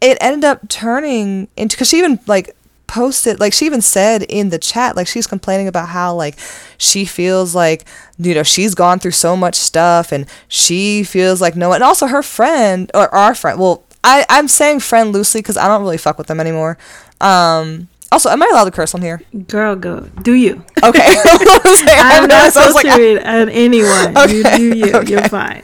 [0.00, 2.54] it ended up turning into, cause she even like
[2.92, 6.38] posted, like she even said in the chat, like she's complaining about how like
[6.76, 7.86] she feels like,
[8.18, 11.84] you know, she's gone through so much stuff and she feels like no one, and
[11.84, 15.80] also her friend or our friend, well, I, I'm saying friend loosely because I don't
[15.80, 16.76] really fuck with them anymore.
[17.18, 19.22] Um, also, am I allowed to curse on here?
[19.48, 20.00] Girl, go.
[20.20, 20.62] Do you?
[20.84, 21.00] Okay.
[21.16, 24.28] I I'm not so I was supposed like, to read at anyone.
[24.28, 24.94] You do you.
[24.96, 25.10] okay.
[25.12, 25.62] You're fine.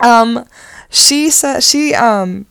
[0.00, 0.46] um
[0.88, 2.46] she said she um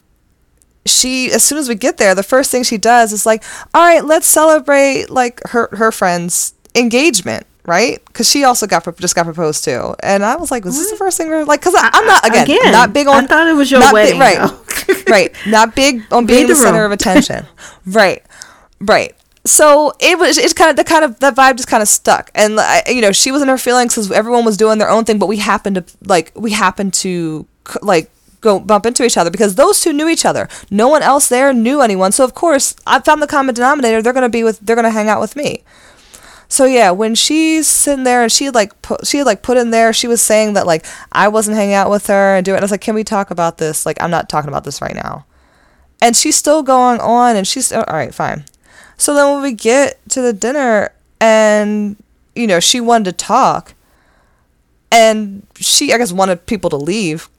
[0.85, 3.43] she as soon as we get there the first thing she does is like
[3.73, 8.03] all right let's celebrate like her her friend's engagement right?
[8.05, 9.95] Because she also got just got proposed to.
[10.01, 12.43] And i was like was this the first thing we're like because i'm not again,
[12.43, 14.19] Again, not big on I thought it was your wedding.
[14.19, 17.45] big, right right not big on being Read the, the center of attention.
[17.87, 18.23] Right
[18.79, 19.15] right.
[19.45, 22.31] So it was it's kind of the kind of that vibe just kind of stuck.
[22.35, 25.05] And I, you know she was in her feelings because everyone was doing their own
[25.05, 27.47] thing but we happened to like we happened to
[27.81, 28.11] like
[28.45, 31.51] go bump into each other because those two knew each other no one else there
[31.53, 34.60] knew anyone so of course i found the common denominator they're going to be with
[34.62, 35.63] they're to hang out with me
[36.47, 39.93] so yeah, when she's sitting there and she like put, she like put in there,
[39.93, 42.58] she was saying that like I wasn't hanging out with her and doing.
[42.58, 42.60] It.
[42.60, 43.86] I was like, can we talk about this?
[43.86, 45.25] Like I'm not talking about this right now.
[46.01, 48.45] And she's still going on, and she's oh, all right, fine.
[48.97, 51.95] So then when we get to the dinner, and
[52.36, 53.73] you know she wanted to talk,
[54.91, 57.29] and she I guess wanted people to leave,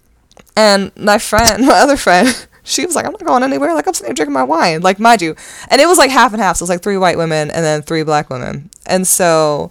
[0.56, 3.74] and my friend, my other friend, she was like, I'm not going anywhere.
[3.74, 4.82] Like, I'm sitting here drinking my wine.
[4.82, 5.36] Like, mind you.
[5.68, 6.56] And it was like half and half.
[6.56, 8.70] So it was like three white women and then three black women.
[8.86, 9.70] And so,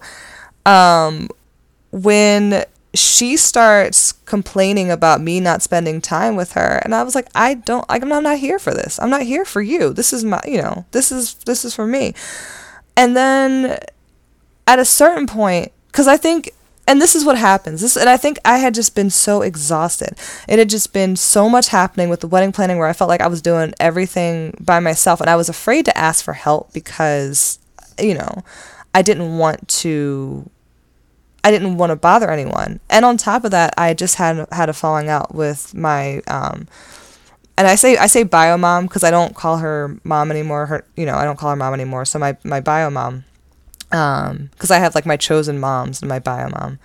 [0.64, 1.28] um,
[1.92, 7.28] when she starts complaining about me not spending time with her, and I was like,
[7.34, 8.98] I don't, like, I'm not, I'm not here for this.
[8.98, 9.92] I'm not here for you.
[9.92, 12.14] This is my, you know, this is, this is for me.
[12.96, 13.78] And then
[14.66, 16.50] at a certain point, because I think,
[16.86, 17.80] and this is what happens.
[17.80, 20.18] This, and I think I had just been so exhausted.
[20.48, 23.20] It had just been so much happening with the wedding planning where I felt like
[23.20, 27.58] I was doing everything by myself, and I was afraid to ask for help because,
[28.00, 28.44] you know,
[28.94, 30.48] I didn't want to.
[31.44, 34.68] I didn't want to bother anyone, and on top of that, I just had had
[34.68, 36.66] a falling out with my um,
[37.58, 40.66] and I say I say bio mom because I don't call her mom anymore.
[40.66, 42.04] Her, you know, I don't call her mom anymore.
[42.04, 43.24] So my my bio mom,
[43.92, 46.78] um, because I have like my chosen moms and my bio mom,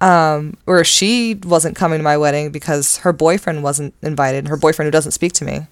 [0.00, 4.48] um, where she wasn't coming to my wedding because her boyfriend wasn't invited.
[4.48, 5.66] Her boyfriend who doesn't speak to me,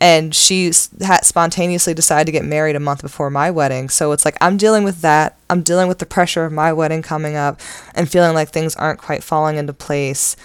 [0.00, 0.66] and she
[1.00, 3.88] had spontaneously decided to get married a month before my wedding.
[3.88, 5.38] So it's like I'm dealing with that.
[5.50, 7.60] I'm dealing with the pressure of my wedding coming up,
[7.94, 10.36] and feeling like things aren't quite falling into place,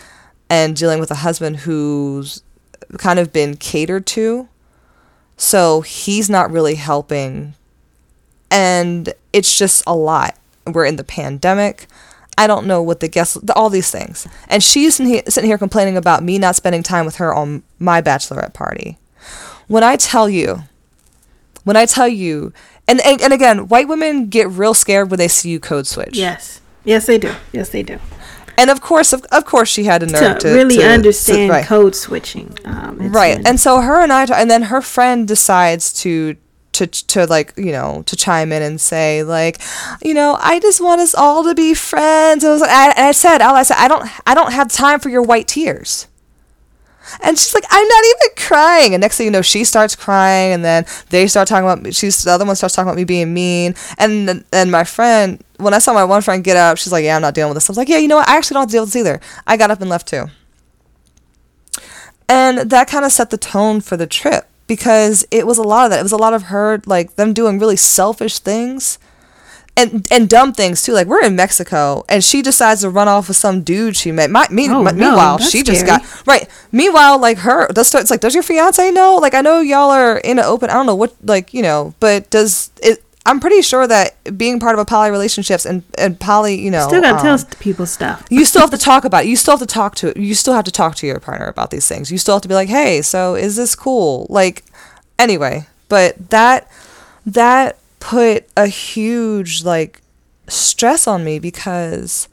[0.49, 2.43] and dealing with a husband who's
[2.97, 4.47] kind of been catered to.
[5.37, 7.55] So he's not really helping.
[8.53, 10.37] And it's just a lot.
[10.67, 11.87] We're in the pandemic.
[12.37, 14.27] I don't know what the guests, all these things.
[14.47, 17.63] And she's sitting here, sitting here complaining about me not spending time with her on
[17.79, 18.97] my bachelorette party.
[19.67, 20.63] When I tell you,
[21.63, 22.53] when I tell you,
[22.87, 26.15] and, and, and again, white women get real scared when they see you code switch.
[26.17, 26.59] Yes.
[26.83, 27.33] Yes, they do.
[27.53, 27.99] Yes, they do.
[28.57, 30.89] And of course, of, of course, she had a nerve To, to, really to- to-
[30.89, 31.65] understand right.
[31.65, 32.55] code switching.
[32.65, 36.35] Um, right been- and so her and i and then her friend decides to
[36.73, 39.61] to to like you know to chime in and say like
[40.03, 43.09] you know i just want us all to be friends and i, was like, I,
[43.09, 46.07] I said loud, i said i don't i don't have time for your white tears
[47.21, 48.93] and she's like, I'm not even crying.
[48.93, 51.93] And next thing you know, she starts crying, and then they start talking about.
[51.93, 53.75] She's the other one starts talking about me being mean.
[53.97, 57.15] And and my friend, when I saw my one friend get up, she's like, Yeah,
[57.15, 57.69] I'm not dealing with this.
[57.69, 58.29] I was like, Yeah, you know what?
[58.29, 59.19] I actually don't have to deal with this either.
[59.45, 60.27] I got up and left too.
[62.29, 65.85] And that kind of set the tone for the trip because it was a lot
[65.85, 65.99] of that.
[65.99, 68.97] It was a lot of her, like them doing really selfish things
[69.75, 70.93] and and dumb things too.
[70.93, 74.29] Like we're in Mexico, and she decides to run off with some dude she met.
[74.29, 76.47] My, me, Oh, my- no, meanwhile, she just got right.
[76.71, 79.15] Meanwhile, like her, does it's like, does your fiance know?
[79.17, 80.69] Like I know y'all are in an open.
[80.69, 83.03] I don't know what, like you know, but does it?
[83.25, 86.87] I'm pretty sure that being part of a poly relationships and, and poly, you know,
[86.87, 88.25] Still gotta um, tell people stuff.
[88.29, 89.29] you still have to talk about it.
[89.29, 91.71] You still have to talk to you still have to talk to your partner about
[91.71, 92.11] these things.
[92.11, 94.65] You still have to be like, "Hey, so is this cool?" Like
[95.17, 96.69] anyway, but that
[97.25, 100.01] that put a huge like
[100.49, 102.27] stress on me because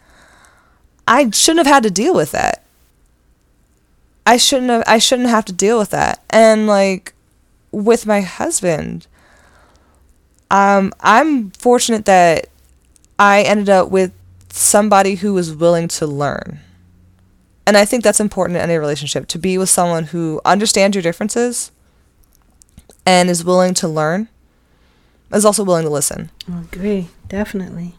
[1.06, 2.64] I shouldn't have had to deal with that.
[4.26, 6.22] I shouldn't have I shouldn't have to deal with that.
[6.30, 7.14] And like
[7.70, 9.06] with my husband,
[10.50, 12.48] um I'm fortunate that
[13.18, 14.12] I ended up with
[14.48, 16.60] somebody who was willing to learn.
[17.66, 21.02] And I think that's important in any relationship to be with someone who understands your
[21.02, 21.70] differences
[23.06, 24.28] and is willing to learn,
[25.32, 26.30] is also willing to listen.
[26.52, 27.94] I agree, definitely.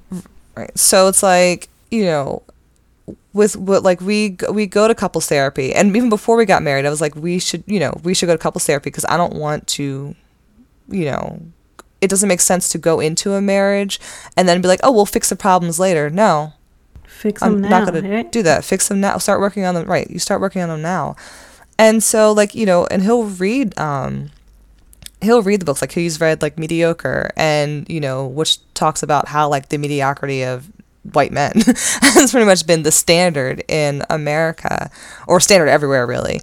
[0.56, 0.78] Right.
[0.78, 2.43] So it's like, you know,
[3.34, 6.86] with what like we we go to couples therapy and even before we got married,
[6.86, 9.16] I was like we should, you know, we should go to couples therapy because I
[9.16, 10.16] don't want to,
[10.89, 11.39] you know,
[12.02, 13.99] it doesn't make sense to go into a marriage
[14.36, 16.54] and then be like, "Oh, we'll fix the problems later." No.
[17.06, 17.70] Fix them I'm now.
[17.70, 18.66] not going to do that.
[18.66, 19.20] Fix them now.
[19.20, 19.88] Start working on them.
[19.88, 20.10] Right.
[20.10, 21.16] You start working on them now.
[21.78, 24.32] And so, like, you know, and he'll read, um,
[25.22, 25.82] he'll read the books.
[25.82, 30.43] Like, he's read, like, Mediocre and, you know, which talks about how, like, the mediocrity
[30.43, 30.72] of
[31.14, 34.91] white men has pretty much been the standard in America
[35.28, 36.41] or standard everywhere, really.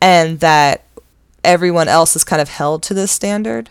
[0.00, 0.84] And that
[1.44, 3.70] everyone else is kind of held to this standard.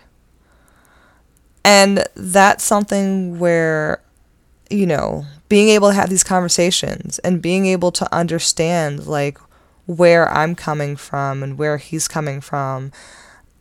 [1.67, 4.01] And that's something where
[4.69, 9.37] you know, being able to have these conversations and being able to understand like
[9.85, 12.93] where I'm coming from and where he's coming from.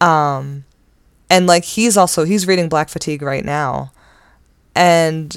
[0.01, 0.65] Um
[1.29, 3.91] and like he's also he's reading Black Fatigue right now.
[4.77, 5.37] And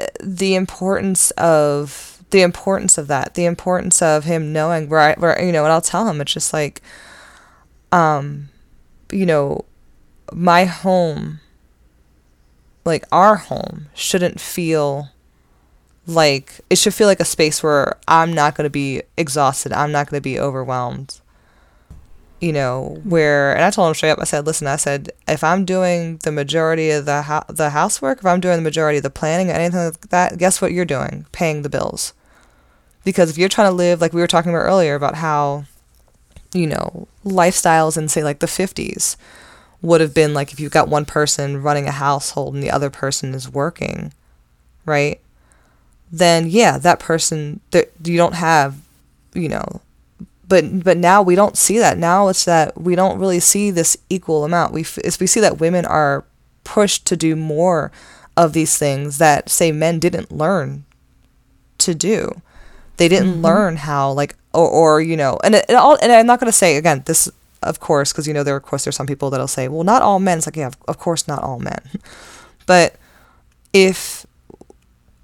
[0.00, 5.14] uh, the importance of the importance of that, the importance of him knowing where I
[5.14, 6.82] where you know, and I'll tell him it's just like
[7.92, 8.48] um
[9.12, 9.64] you know,
[10.32, 11.40] my home
[12.84, 15.10] like our home shouldn't feel
[16.06, 19.72] like it should feel like a space where I'm not going to be exhausted.
[19.72, 21.20] I'm not going to be overwhelmed.
[22.40, 24.18] You know, where and I told him straight up.
[24.18, 28.20] I said, "Listen, I said if I'm doing the majority of the ho- the housework,
[28.20, 31.26] if I'm doing the majority of the planning, anything like that, guess what you're doing?
[31.32, 32.14] Paying the bills.
[33.04, 35.64] Because if you're trying to live like we were talking about earlier about how,
[36.54, 39.16] you know, lifestyles in say like the 50s,
[39.82, 42.90] would have been like if you've got one person running a household and the other
[42.90, 44.12] person is working,
[44.84, 45.20] right?
[46.12, 48.76] Then yeah, that person that you don't have,
[49.32, 49.80] you know,
[50.48, 51.96] but but now we don't see that.
[51.96, 54.72] Now it's that we don't really see this equal amount.
[54.72, 56.24] We f- is we see that women are
[56.64, 57.90] pushed to do more
[58.36, 60.84] of these things that say men didn't learn
[61.78, 62.42] to do.
[62.96, 63.42] They didn't mm-hmm.
[63.42, 66.52] learn how like or, or you know, and it, it all and I'm not going
[66.52, 67.30] to say again this
[67.62, 70.02] of course, because you know there of course there's some people that'll say, well, not
[70.02, 70.38] all men.
[70.38, 71.80] It's like yeah, of, of course not all men,
[72.66, 72.96] but
[73.72, 74.26] if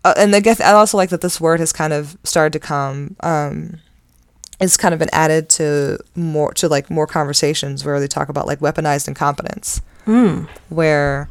[0.04, 2.60] uh, and I guess I also like that this word has kind of started to
[2.60, 3.16] come.
[3.20, 3.80] Um,
[4.58, 8.46] it's kind of been added to more to like more conversations where they talk about
[8.46, 10.48] like weaponized incompetence, Mm.
[10.68, 11.28] where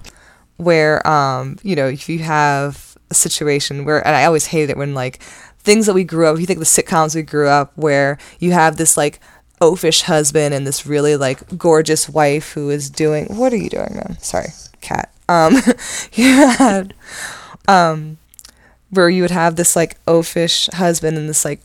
[0.57, 4.77] where um you know if you have a situation where and I always hated it
[4.77, 5.21] when like
[5.59, 6.35] things that we grew up.
[6.35, 9.19] If you think the sitcoms we grew up where you have this like
[9.61, 13.95] oafish husband and this really like gorgeous wife who is doing what are you doing
[13.95, 14.17] man?
[14.19, 14.49] Sorry
[14.81, 15.11] cat.
[15.29, 15.55] Um
[16.13, 16.93] you had
[17.67, 18.17] um
[18.89, 21.61] where you would have this like oafish husband and this like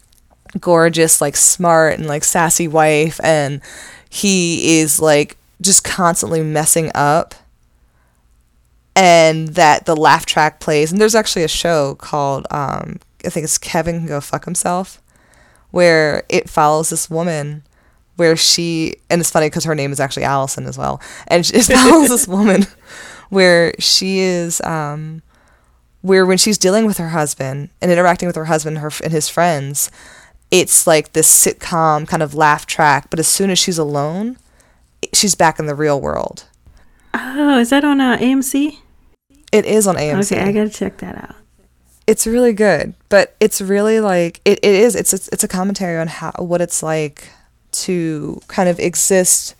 [0.58, 3.60] gorgeous like smart and like sassy wife and
[4.08, 7.34] he is like just constantly messing up
[8.96, 10.90] and that the laugh track plays.
[10.90, 15.02] And there's actually a show called um i think it's kevin can go fuck himself
[15.70, 17.62] where it follows this woman
[18.20, 21.64] where she and it's funny because her name is actually allison as well and it
[21.64, 22.66] follows this woman
[23.30, 25.22] where she is um
[26.02, 29.28] where when she's dealing with her husband and interacting with her husband her and his
[29.28, 29.90] friends
[30.50, 34.36] it's like this sitcom kind of laugh track but as soon as she's alone
[35.14, 36.44] she's back in the real world
[37.14, 38.78] Oh, is that on uh, AMC?
[39.52, 41.34] it is on amc Okay, I gotta check that out.
[42.06, 45.98] it's really good but it's really like it, it is it's, it's it's a commentary
[45.98, 47.30] on how what it's like
[47.72, 49.54] to kind of exist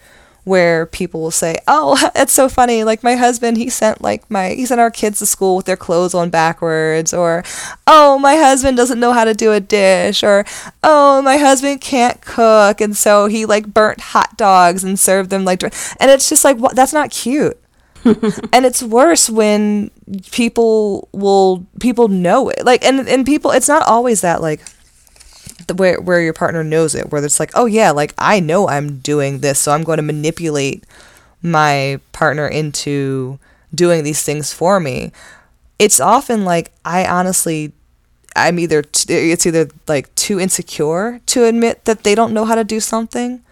[0.44, 2.84] where people will say oh it's so funny.
[2.84, 5.76] Like my husband he sent like my he sent our kids to school with their
[5.76, 7.44] clothes on backwards or
[7.86, 10.44] oh my husband doesn't know how to do a dish or
[10.82, 15.44] oh my husband can't cook and so he like burnt hot dogs and served them
[15.44, 17.56] like and it's just like what that's not cute.
[18.52, 19.90] And it's worse when
[20.32, 22.64] people will people know it.
[22.64, 24.61] Like and and people it's not always that like
[25.70, 28.68] the where where your partner knows it where it's like oh yeah like i know
[28.68, 30.84] i'm doing this so i'm going to manipulate
[31.42, 33.38] my partner into
[33.74, 35.12] doing these things for me.
[35.78, 37.72] It's often like I honestly
[38.36, 42.54] I'm either t- it's either like too insecure to admit that they don't know how
[42.54, 43.42] to do something.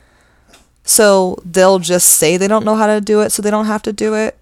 [0.85, 3.83] So they'll just say they don't know how to do it so they don't have
[3.83, 4.39] to do it.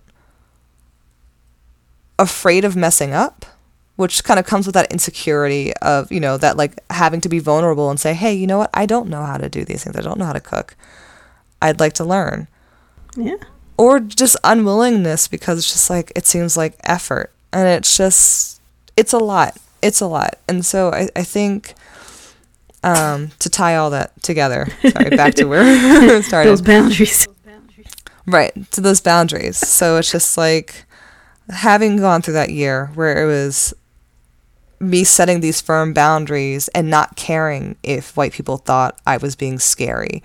[2.18, 3.44] Afraid of messing up,
[3.96, 7.38] which kind of comes with that insecurity of, you know, that like having to be
[7.38, 8.70] vulnerable and say, "Hey, you know what?
[8.74, 9.96] I don't know how to do these things.
[9.96, 10.76] I don't know how to cook.
[11.60, 12.48] I'd like to learn."
[13.16, 13.36] Yeah.
[13.78, 18.60] Or just unwillingness because it's just like it seems like effort and it's just
[18.96, 20.38] it's a lot it's a lot.
[20.48, 21.74] And so I, I think
[22.82, 25.62] um, to tie all that together, sorry, back to where
[26.16, 26.50] we started.
[26.50, 27.28] Those boundaries.
[28.26, 29.56] Right, to those boundaries.
[29.56, 30.84] So it's just like
[31.48, 33.72] having gone through that year where it was
[34.80, 39.58] me setting these firm boundaries and not caring if white people thought I was being
[39.58, 40.22] scary.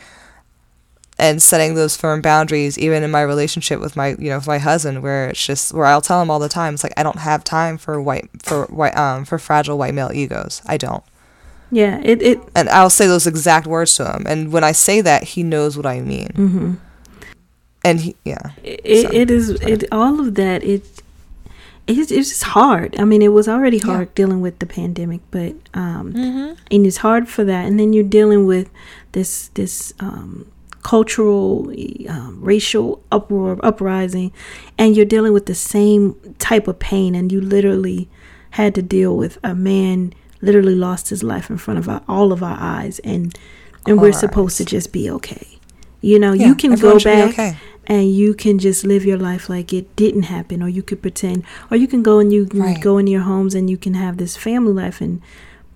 [1.18, 4.58] And setting those firm boundaries, even in my relationship with my, you know, with my
[4.58, 7.20] husband, where it's just where I'll tell him all the time, it's like I don't
[7.20, 10.64] have time for white for white um for fragile white male egos.
[10.66, 11.04] I don't.
[11.70, 15.00] Yeah, it it And I'll say those exact words to him, and when I say
[15.02, 16.30] that, he knows what I mean.
[16.30, 16.74] Mm-hmm.
[17.84, 21.02] And he, yeah, it, it is it all of that it
[21.88, 23.86] it's, it's just hard i mean it was already Yeah.
[23.86, 26.54] hard dealing with the pandemic but um mm-hmm.
[26.72, 28.70] and it's hard for that and then you're dealing with
[29.14, 30.46] this this um
[30.84, 31.72] cultural
[32.10, 34.32] um, racial uproar uprising
[34.78, 38.10] and you're dealing with the same type of pain and you literally
[38.52, 40.12] had to deal with a man
[40.42, 43.38] literally lost his life in front of our, all of our eyes and
[43.86, 45.60] and All we're supposed to just be okay
[46.02, 47.58] you know Yeah, you can go back okay.
[47.88, 51.44] And you can just live your life like it didn't happen or you could pretend
[51.70, 52.82] or you can go and you can Right.
[52.82, 55.22] go in your homes and you can have this family life and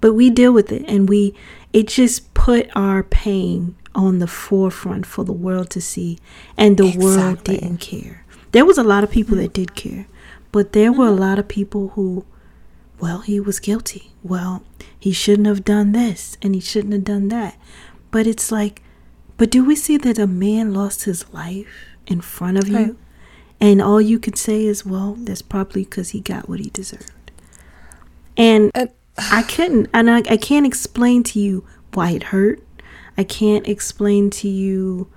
[0.01, 1.33] but we deal with it and we
[1.73, 6.19] it just put our pain on the forefront for the world to see
[6.57, 8.25] and the world didn't care.
[8.51, 10.05] There was a lot of people that did care
[10.51, 11.21] but there were a mm-hmm.
[11.21, 12.25] lot of people who
[12.99, 14.11] well he was guilty.
[14.21, 14.63] Well
[14.99, 17.57] he shouldn't have done this and he shouldn't have done that.
[18.11, 18.83] But it's like
[19.37, 22.97] but do we see that a man lost his life in front of you.
[23.61, 27.31] And all you could say is well that's probably because he got what he deserved.
[28.37, 32.61] And And- i couldn't and I, I can't explain to you why it hurt.
[33.17, 35.07] I can't explain to you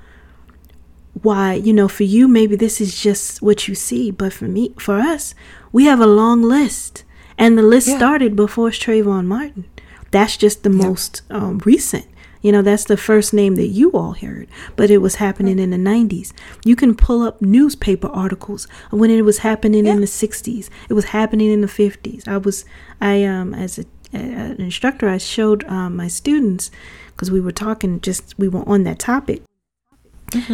[1.22, 4.72] why you know for you maybe this is just what you see but for me
[4.78, 5.34] for us
[5.72, 7.04] we have a long list.
[7.36, 7.96] And the list Yeah.
[7.98, 9.64] started before Trayvon Martin.
[10.10, 12.06] That's just the most um, recent
[12.42, 15.70] you know that's the first name that you all heard but it was happening in
[15.70, 16.32] the 90s
[16.64, 21.06] you can pull up newspaper articles when it was happening in the 60s it was
[21.06, 22.64] happening in the 50s i was
[23.00, 23.84] i um as a,
[24.14, 26.70] a an instructor i showed um, my students
[27.18, 29.42] because we were talking just we were on that topic.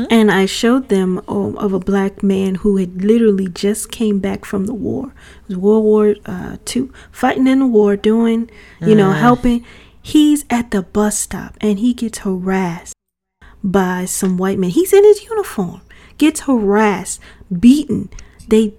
[0.09, 4.45] And I showed them um, of a black man who had literally just came back
[4.45, 5.13] from the war.
[5.43, 8.49] It was World War uh, Two, fighting in the war, doing,
[8.81, 9.65] you know, helping.
[10.07, 12.93] He's at the bus stop and he gets harassed
[13.65, 14.69] by some white men.
[14.69, 15.81] He's in his uniform,
[16.19, 17.21] gets harassed,
[17.59, 18.11] beaten.
[18.47, 18.75] They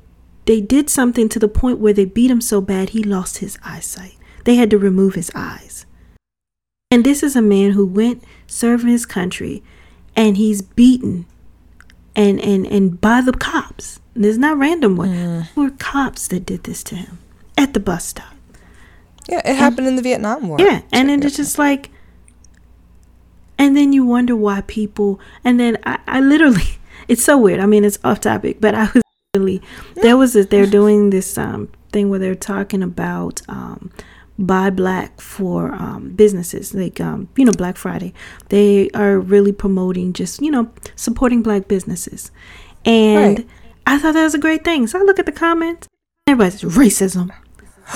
[0.46, 3.58] they did something to the point where they beat him so bad he lost his
[3.66, 4.16] eyesight.
[4.44, 5.88] They had to remove his eyes.
[6.92, 9.64] And this is a man who went serving his country
[10.16, 11.26] and he's beaten
[12.16, 14.00] and and and by the cops.
[14.16, 15.10] It's not random one.
[15.10, 15.56] Mm.
[15.56, 17.18] Were cops that did this to him
[17.58, 18.35] at the bus stop.
[19.28, 20.58] Yeah, it happened in the Vietnam War.
[20.60, 21.90] Yeah, and then it's just like,
[23.58, 25.20] and then you wonder why people.
[25.44, 27.60] And then I, I literally, it's so weird.
[27.60, 29.02] I mean, it's off topic, but I was
[29.36, 29.62] really
[29.96, 33.92] there was this, they're doing this um thing where they're talking about um
[34.38, 38.14] buy black for um businesses like um you know Black Friday.
[38.50, 42.32] They are really promoting just you know supporting black businesses,
[42.86, 43.48] and Right.
[43.88, 44.88] I thought that was a great thing.
[44.88, 45.88] So I look at the comments.
[46.28, 47.32] Everybody's racism.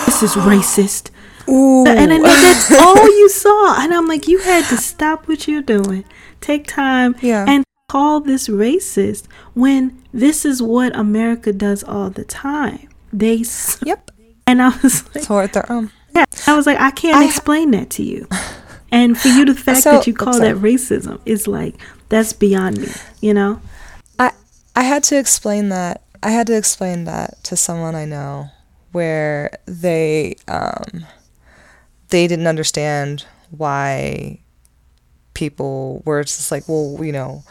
[0.06, 1.10] This is racist.
[1.50, 1.86] Ooh.
[1.88, 3.82] And know that's all you saw.
[3.82, 6.06] And I'm like, you had to stop what you're doing.
[6.42, 7.46] Take time Yeah.
[7.48, 12.88] and call this racist when this is what America does all the time.
[13.12, 14.12] They s- yep.
[14.46, 15.92] and I was like, Toward their own.
[16.16, 18.28] yeah, I was like, I can't I ha- explain that to you.
[18.92, 21.76] And for you, the fact So- that you call that racism is like
[22.10, 22.90] that's beyond me.
[23.22, 23.62] You know?
[24.20, 24.32] I
[24.76, 26.04] I had to explain that.
[26.22, 28.50] I had to explain that to someone I know
[28.92, 31.06] where they um
[32.10, 34.40] they didn't understand why
[35.34, 37.44] people were just like, well, you know,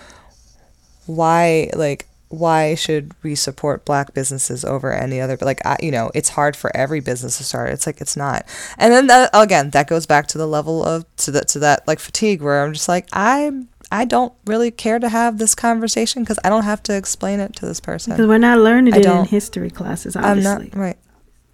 [1.07, 5.91] why like why should we support black businesses over any other but like I, you
[5.91, 8.45] know it's hard for every business to start it's like it's not
[8.77, 11.89] and then that, again that goes back to the level of to that to that
[11.89, 16.23] like fatigue where i'm just like i'm I don't really care to have this conversation
[16.23, 18.13] because I don't have to explain it to this person.
[18.13, 20.51] Because we're not learning it in history classes, obviously.
[20.51, 20.99] I'm not right,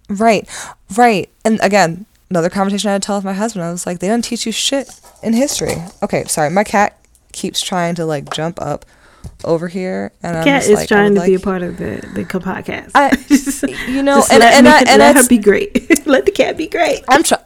[0.09, 1.29] right, right.
[1.45, 3.63] And again, another conversation I had to tell with my husband.
[3.65, 4.89] I was like, they don't teach you shit
[5.23, 5.75] in history.
[6.03, 6.97] Okay, sorry, my cat
[7.31, 8.85] keeps trying to like jump up
[9.43, 12.23] over here, and I'm Cat is like, trying to be a part of the the
[12.25, 12.91] podcast.
[12.95, 13.11] I-
[13.91, 16.05] you know, and let, and, me- I, and let her be great.
[16.07, 17.03] let the cat be great.
[17.07, 17.41] I'm trying.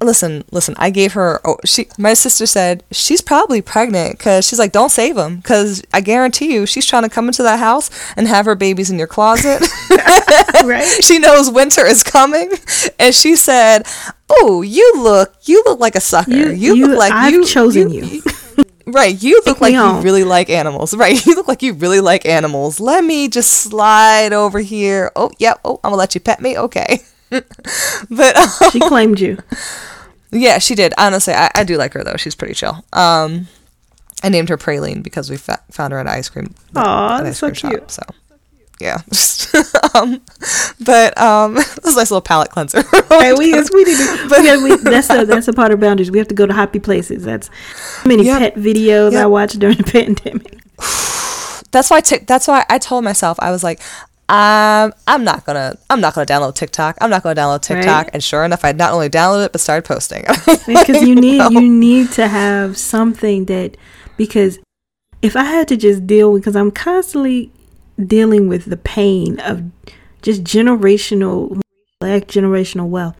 [0.00, 0.74] Listen, listen.
[0.78, 1.40] I gave her.
[1.44, 1.86] Oh, she.
[1.98, 6.52] My sister said she's probably pregnant because she's like, don't save him because I guarantee
[6.52, 9.62] you she's trying to come into that house and have her babies in your closet.
[10.64, 10.84] Right?
[11.02, 12.50] she knows winter is coming,
[12.98, 13.84] and she said,
[14.30, 16.30] "Oh, you look, you look like a sucker.
[16.30, 18.22] You- You, you- look like I've you chosen you."
[18.84, 20.92] Right, you look like you really like animals.
[20.94, 22.80] Right, you look like you really like animals.
[22.80, 25.10] Let me just slide over here.
[25.14, 25.60] Oh, yep.
[25.64, 26.58] Oh, I'm gonna let you pet me.
[26.58, 26.98] Okay.
[28.10, 29.38] but um, She claimed you.
[30.30, 30.92] yeah, she did.
[30.98, 32.16] Honestly, I, I do like her though.
[32.16, 32.84] She's pretty chill.
[32.92, 33.48] Um,
[34.22, 36.54] I named her Praline because we fa- found her at an ice cream.
[36.76, 37.90] Aw, an that's so cute.
[37.90, 38.02] So
[38.80, 38.98] yeah.
[39.94, 40.20] um,
[40.80, 42.82] but um, this is a nice little palate cleanser.
[43.08, 45.80] Hey, we, yes, we need to, we gotta, we, that's a that's a part of
[45.80, 46.10] boundaries.
[46.10, 47.24] We have to go to happy places.
[47.24, 48.38] That's how many Yep.
[48.38, 50.58] pet videos I watched during the pandemic.
[51.72, 52.00] that's why.
[52.00, 53.80] Tic that's why I told myself I was like.
[54.32, 55.76] Um, I'm not gonna.
[55.90, 56.96] I'm not gonna download TikTok.
[57.02, 58.04] I'm not gonna download TikTok.
[58.06, 58.10] Right.
[58.14, 60.22] And sure enough, I not only downloaded it but started posting.
[60.66, 61.50] because you need know?
[61.50, 63.76] you need to have something that
[64.16, 64.58] because
[65.20, 67.52] if I had to just deal with because I'm constantly
[68.02, 69.64] dealing with the pain of
[70.22, 71.60] just generational
[72.00, 73.18] black generational wealth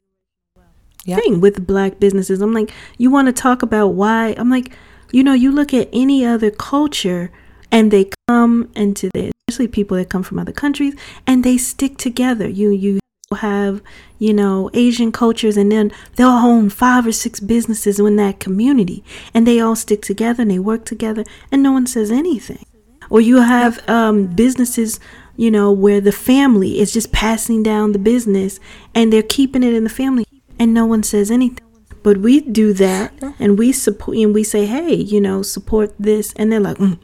[1.04, 1.16] Yeah.
[1.16, 2.40] thing with black businesses.
[2.40, 4.34] I'm like, you want to talk about why?
[4.38, 4.72] I'm like,
[5.12, 7.30] you know, you look at any other culture
[7.72, 10.94] and they come into the especially people that come from other countries
[11.26, 12.48] and they stick together.
[12.48, 13.00] You you
[13.36, 13.82] have
[14.18, 19.02] you know Asian cultures and then they'll own five or six businesses in that community
[19.34, 22.64] and they all stick together and they work together and no one says anything.
[23.10, 25.00] Or you have um, businesses,
[25.36, 28.60] you know, where the family is just passing down the business
[28.94, 30.24] and they're keeping it in the family
[30.58, 31.66] and no one says anything.
[32.02, 36.32] But we do that and we support and we say, hey, you know, support this.
[36.34, 36.98] And they're like, mm,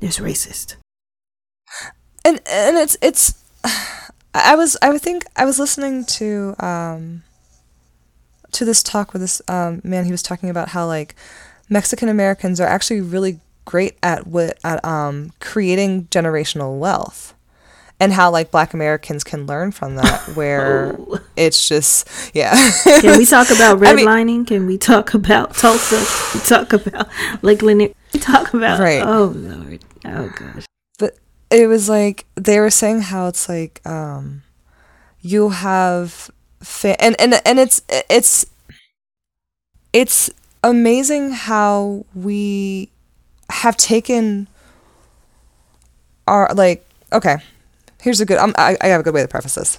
[0.00, 0.76] there's racist.
[2.24, 3.42] and and it's it's
[4.34, 7.22] I was I would think I was listening to um
[8.52, 11.14] to this talk with this um man he was talking about how like
[11.68, 17.34] Mexican Americans are actually really great at what at um creating generational wealth
[18.00, 21.18] and how like black Americans can learn from that where Oh.
[21.36, 24.46] it's just yeah Can we talk about I mean- redlining?
[24.46, 25.96] Can we talk about Tulsa?
[26.30, 27.08] Can we talk about
[27.42, 27.88] like Lanier?
[27.88, 29.02] Can we talk about, Right.
[29.04, 29.84] oh, Lord.
[30.16, 30.66] Oh, gosh.
[30.98, 31.16] but
[31.50, 34.42] it was like they were saying how it's like um
[35.20, 36.30] you have
[36.62, 38.46] fa- and and and it's it's
[39.92, 40.30] it's
[40.62, 42.90] amazing how we
[43.50, 44.48] have taken
[46.26, 47.36] our like okay
[48.02, 49.78] here's a good I'm, I, I have a good way to preface this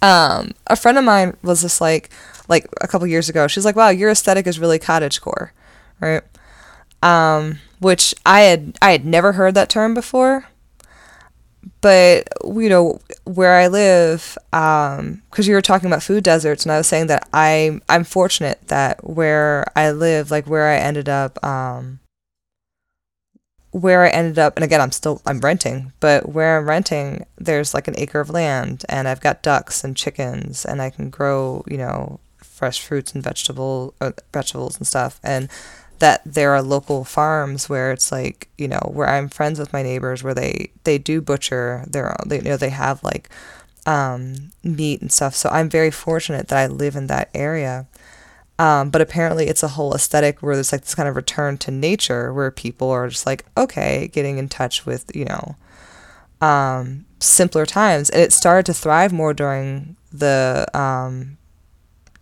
[0.00, 2.10] um a friend of mine was just like
[2.48, 5.50] like a couple years ago she's like wow your aesthetic is really cottagecore
[6.00, 6.22] right
[7.02, 10.46] um which i had i had never heard that term before.
[11.80, 16.72] But you know where i live um because you were talking about food deserts and
[16.72, 21.08] i was saying that i i'm fortunate that where i live like where i ended
[21.08, 22.00] up um
[23.72, 27.74] where I ended up, and again, I'm still I'm renting, but where I'm renting, there's
[27.74, 31.64] like an acre of land, and I've got ducks and chickens, and I can grow,
[31.66, 35.48] you know, fresh fruits and vegetable uh, vegetables and stuff, and
[36.02, 39.84] that there are local farms where it's like you know where I'm friends with my
[39.84, 43.30] neighbors where they they do butcher their own, they you know they have like
[43.86, 45.36] um, meat and stuff.
[45.36, 47.86] So I'm very fortunate that I live in that area.
[48.58, 51.70] Um, but apparently, it's a whole aesthetic where there's like this kind of return to
[51.70, 55.56] nature where people are just like, okay, getting in touch with, you know,
[56.40, 58.10] um, simpler times.
[58.10, 61.38] And it started to thrive more during the, um,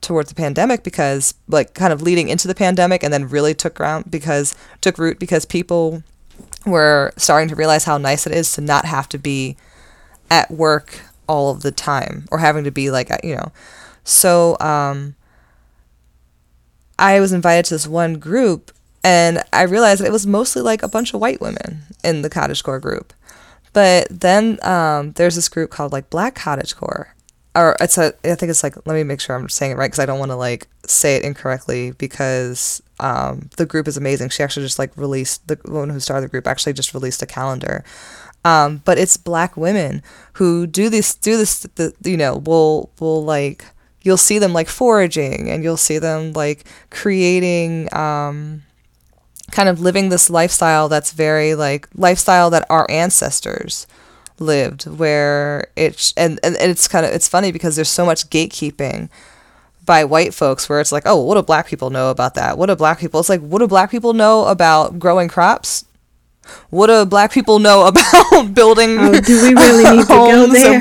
[0.00, 3.74] towards the pandemic because, like, kind of leading into the pandemic and then really took
[3.74, 6.02] ground because, took root because people
[6.66, 9.56] were starting to realize how nice it is to not have to be
[10.30, 13.52] at work all of the time or having to be like, you know,
[14.04, 15.14] so, um,
[16.98, 18.72] I was invited to this one group
[19.02, 22.80] and I realized it was mostly like a bunch of white women in the cottagecore
[22.80, 23.12] group.
[23.72, 27.06] But then um, there's this group called like Black Cottagecore.
[27.54, 29.86] Or it's a, I think it's like, let me make sure I'm saying it right
[29.86, 34.28] because I don't want to like say it incorrectly because um, the group is amazing.
[34.28, 37.26] She actually just like released, the woman who started the group actually just released a
[37.26, 37.84] calendar.
[38.44, 40.02] Um, but it's black women
[40.34, 43.64] who do this, do this, the, you know, will, will like,
[44.02, 48.62] you'll see them like foraging and you'll see them like creating um,
[49.50, 53.86] kind of living this lifestyle that's very like lifestyle that our ancestors
[54.40, 59.08] lived where it's and, and it's kind of it's funny because there's so much gatekeeping
[59.84, 62.58] by white folks where it's like oh what do black people know about that?
[62.58, 65.84] What do black people it's like what do black people know about growing crops?
[66.70, 70.80] What do black people know about building oh, do we really need to go there?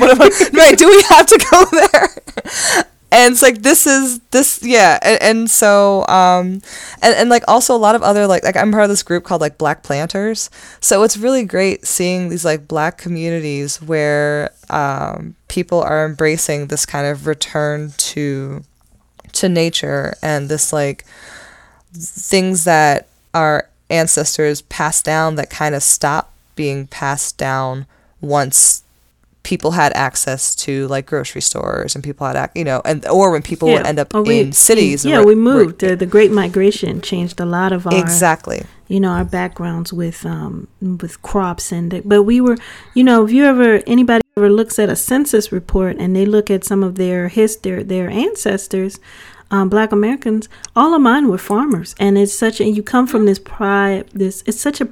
[0.52, 5.22] right do we have to go there and it's like this is this yeah and,
[5.22, 6.62] and so um
[7.02, 9.24] and, and like also a lot of other like like i'm part of this group
[9.24, 10.50] called like black planters.
[10.80, 16.86] So it's really great seeing these like black communities where um people are embracing this
[16.86, 18.62] kind of return to
[19.32, 21.04] to nature and this like
[21.92, 27.86] things that our ancestors passed down that kind of stop being passed down
[28.20, 28.82] once
[29.50, 33.42] people had access to like grocery stores and people had you know and or when
[33.42, 33.78] people yeah.
[33.78, 35.80] would end up we, in cities yeah we moved.
[35.80, 38.62] The, the great migration changed a lot of our exactly.
[38.86, 40.68] you know our backgrounds with um
[41.02, 42.56] with crops and the, but we were
[42.94, 46.48] you know if you ever anybody ever looks at a census report and they look
[46.48, 49.00] at some of their history their ancestors
[49.50, 51.96] um, black americans all of mine were farmers.
[51.98, 54.88] And it's such a you come from this pride this it's such a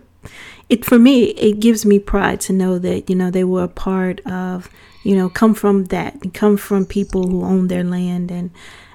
[0.68, 3.68] it for me it gives me pride to know that you know they were a
[3.68, 4.68] part of
[5.02, 8.50] you know come from that come from people who own their land and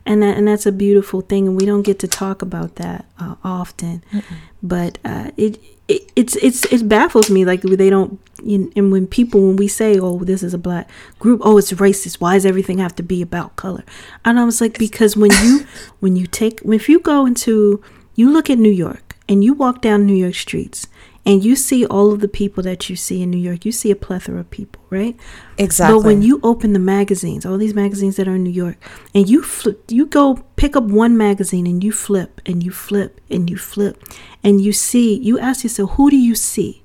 [0.05, 3.05] and that, and that's a beautiful thing and we don't get to talk about that
[3.19, 4.03] uh, often.
[4.11, 4.35] Mm-mm.
[4.61, 8.91] but uh, it, it it's it's it baffles me like they don't you know, and
[8.91, 12.15] when people when we say oh this is a black group oh it's racist.
[12.19, 13.83] Why does everything have to be about color?
[14.25, 15.65] And i was like because when you
[15.99, 17.81] when you take if you go into
[18.15, 20.87] you look at new york and you walk down new york streets
[21.25, 23.91] and you see all of the people that you see in New York, you see
[23.91, 25.15] a plethora of people, right?
[25.57, 25.97] Exactly.
[25.97, 28.77] But when you open the magazines, all these magazines that are in New York,
[29.15, 33.21] and you flip, you go pick up one magazine and you flip and you flip
[33.29, 34.03] and you flip,
[34.43, 36.83] and you see, you ask yourself, who do you see?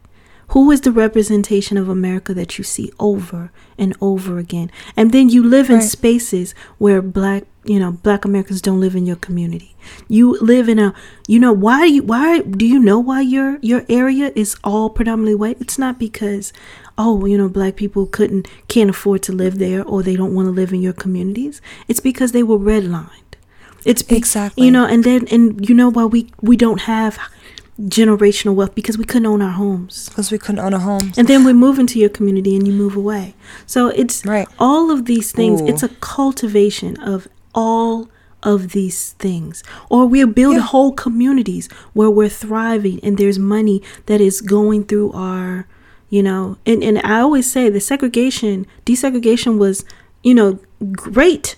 [0.53, 4.70] Who is the representation of America that you see over and over again?
[4.97, 9.05] And then you live in spaces where black, you know, black Americans don't live in
[9.05, 9.77] your community.
[10.09, 10.95] You live in a,
[11.27, 14.89] you know, why do you, why do you know why your your area is all
[14.89, 15.61] predominantly white?
[15.61, 16.53] It's not because,
[16.97, 20.47] oh, you know, black people couldn't can't afford to live there or they don't want
[20.47, 21.61] to live in your communities.
[21.89, 23.11] It's because they were redlined.
[23.85, 27.19] It's exactly you know, and then and you know why we we don't have
[27.81, 30.09] generational wealth because we couldn't own our homes.
[30.09, 31.12] Because we couldn't own a home.
[31.16, 33.35] And then we move into your community and you move away.
[33.66, 34.49] So it's right.
[34.59, 35.69] all of these things, Ooh.
[35.69, 38.09] it's a cultivation of all
[38.43, 39.63] of these things.
[39.89, 40.63] Or we'll build yeah.
[40.63, 45.67] whole communities where we're thriving and there's money that is going through our,
[46.09, 49.85] you know, and, and I always say the segregation, desegregation was,
[50.23, 50.59] you know,
[50.93, 51.57] great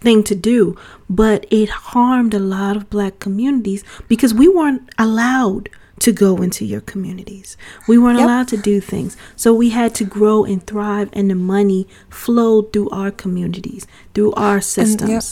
[0.00, 0.76] thing to do,
[1.08, 5.68] but it harmed a lot of black communities because we weren't allowed
[6.02, 7.56] to go into your communities.
[7.86, 8.26] We weren't yep.
[8.26, 9.16] allowed to do things.
[9.36, 14.32] So we had to grow and thrive and the money flowed through our communities, through
[14.32, 15.02] our systems.
[15.02, 15.24] And, yep.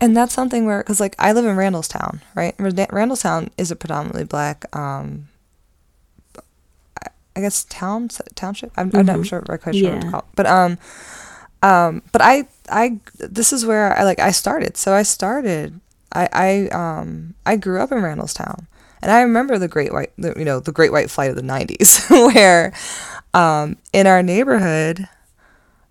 [0.00, 2.56] and that's something where cuz like I live in Randallstown, right?
[2.58, 5.28] Randallstown is a predominantly black um
[7.36, 8.72] I guess town township.
[8.76, 8.98] I'm, mm-hmm.
[8.98, 9.22] I'm not mm-hmm.
[9.24, 9.94] sure quite sure yeah.
[9.94, 10.26] what to call it.
[10.34, 10.78] But um
[11.64, 14.76] um, but I, I, this is where I like I started.
[14.76, 15.80] So I started.
[16.12, 18.66] I, I, um, I grew up in Randallstown,
[19.04, 22.10] and I remember the Great White, you know, the Great White Flight of the '90s,
[22.34, 22.72] where,
[23.34, 25.06] um, in our neighborhood,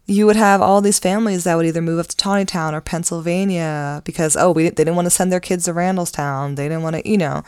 [0.08, 4.02] you would have all these families that would either move up to Taneytown or Pennsylvania
[4.04, 6.56] because oh, we they didn't want to send their kids to Randallstown.
[6.56, 7.44] They didn't want to, you know.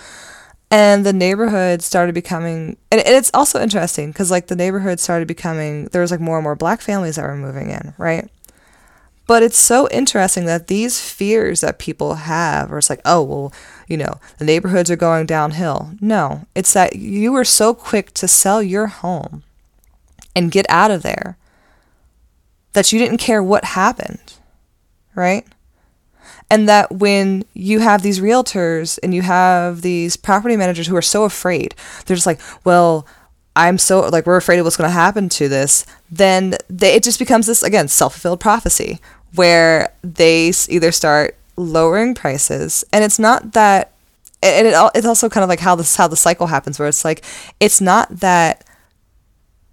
[0.70, 5.28] And the neighborhood started becoming, and, and it's also interesting because like the neighborhood started
[5.28, 8.30] becoming, there was like more and more black families that were moving in, right?
[9.28, 13.54] But it's so interesting that these fears that people have, or it's like, oh, well,
[13.88, 15.92] you know, the neighborhoods are going downhill.
[16.02, 19.44] No, it's that you were so quick to sell your home
[20.36, 21.38] and get out of there
[22.74, 24.34] that you didn't care what happened,
[25.14, 25.46] right?
[26.50, 31.02] and that when you have these realtors and you have these property managers who are
[31.02, 31.76] so afraid
[32.06, 33.06] they're just like well
[33.56, 37.04] i'm so like we're afraid of what's going to happen to this then they, it
[37.04, 39.00] just becomes this again self-fulfilled prophecy
[39.34, 43.94] where they either start lowering prices and it's not that
[44.44, 47.06] and it, it's also kind of like how this how the cycle happens where it's
[47.06, 47.24] like
[47.60, 48.66] it's not that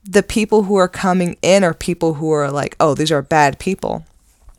[0.05, 3.59] the people who are coming in are people who are like oh these are bad
[3.59, 4.05] people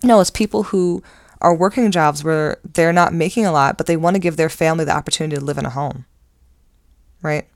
[0.04, 1.02] no it's people who
[1.44, 4.50] are working jobs where they're not making a lot, but they want to give their
[4.50, 6.06] family the opportunity to live in a home.
[7.22, 7.48] Right?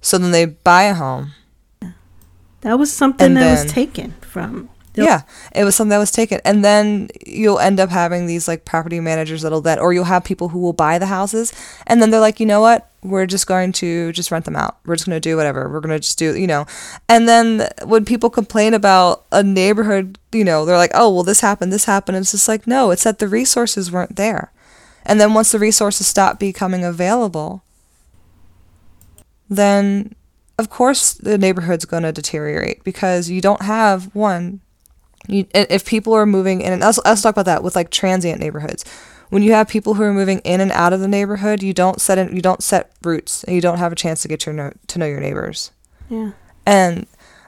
[0.00, 1.32] So then they buy a home.
[2.62, 5.06] That was something that then, was taken from Yep.
[5.06, 5.22] Yeah,
[5.54, 9.00] it was something that was taken, and then you'll end up having these like property
[9.00, 11.50] managers that'll then, or you'll have people who will buy the houses,
[11.86, 14.76] and then they're like, you know what, we're just going to just rent them out.
[14.84, 15.66] We're just going to do whatever.
[15.66, 16.66] We're going to just do, you know,
[17.08, 21.40] and then when people complain about a neighborhood, you know, they're like, oh, well, this
[21.40, 22.18] happened, this happened.
[22.18, 24.52] It's just like, no, it's that the resources weren't there,
[25.06, 27.64] and then once the resources stop becoming available,
[29.48, 30.14] then
[30.58, 34.60] of course the neighborhood's going to deteriorate because you don't have one
[35.28, 38.40] you, if people are moving in, and let's, let's talk about that with like transient
[38.40, 38.84] neighborhoods.
[39.30, 42.00] When you have people who are moving in and out of the neighborhood, you don't
[42.00, 44.54] set in, you don't set roots, and you don't have a chance to get your
[44.54, 45.70] know, to know your neighbors.
[46.10, 46.32] Yeah.
[46.66, 47.06] And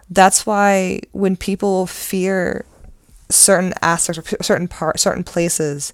[0.09, 2.65] that's why when people fear
[3.31, 5.93] certain aspects or certain part, certain places,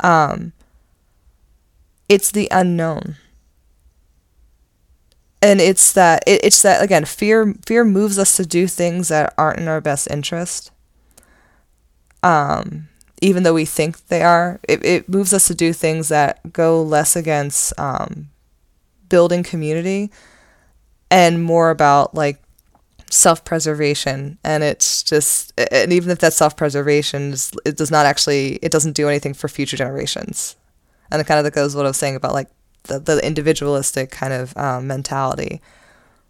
[0.00, 0.52] um,
[2.08, 3.16] it's the unknown.
[5.42, 9.32] And it's that it, it's that again fear fear moves us to do things that
[9.38, 10.70] aren't in our best interest
[12.22, 12.88] um,
[13.20, 16.82] even though we think they are, it, it moves us to do things that go
[16.82, 18.28] less against um,
[19.08, 20.10] building community
[21.10, 22.40] and more about like
[23.10, 24.38] self preservation.
[24.44, 28.92] And it's just, and even if that self preservation, it does not actually, it doesn't
[28.92, 30.56] do anything for future generations.
[31.10, 32.48] And it kind of goes what I was saying about like
[32.84, 35.60] the, the individualistic kind of um, mentality.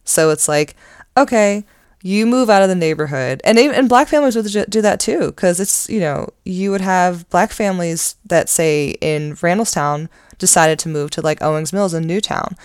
[0.04, 0.74] So it's like,
[1.16, 1.64] okay,
[2.02, 3.40] you move out of the neighborhood.
[3.44, 7.28] And and black families would do that too because it's you know you would have
[7.30, 12.56] black families that say in randallstown decided to move to like owings mills in newtown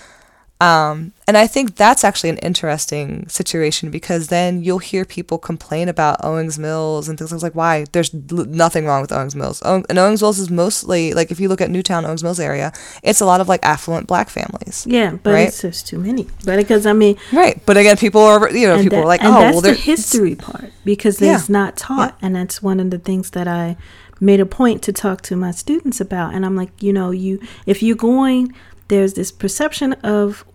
[0.62, 5.89] um, and I think that's actually an interesting situation because then you'll hear people complain
[5.89, 9.62] about Owings Mills and things like why there's nothing wrong with Owings Mills.
[9.66, 12.72] Ow- and Owings Mills is mostly like if you look at Newtown Owings Mills area,
[13.03, 14.88] it's a lot of like affluent black families.
[14.88, 15.47] Yeah, but right?
[15.49, 16.26] it's just too many.
[16.45, 17.62] But because I mean, right.
[17.66, 20.72] But again, people are you know people that, are like, oh, well, the history part
[20.86, 21.53] because it's yeah.
[21.53, 22.28] not taught, yeah.
[22.28, 23.76] and that's one of the things that I
[24.22, 26.34] made a point to talk to my students about.
[26.34, 28.53] And I'm like, you know, you if you're going
[28.88, 30.46] there's this perception of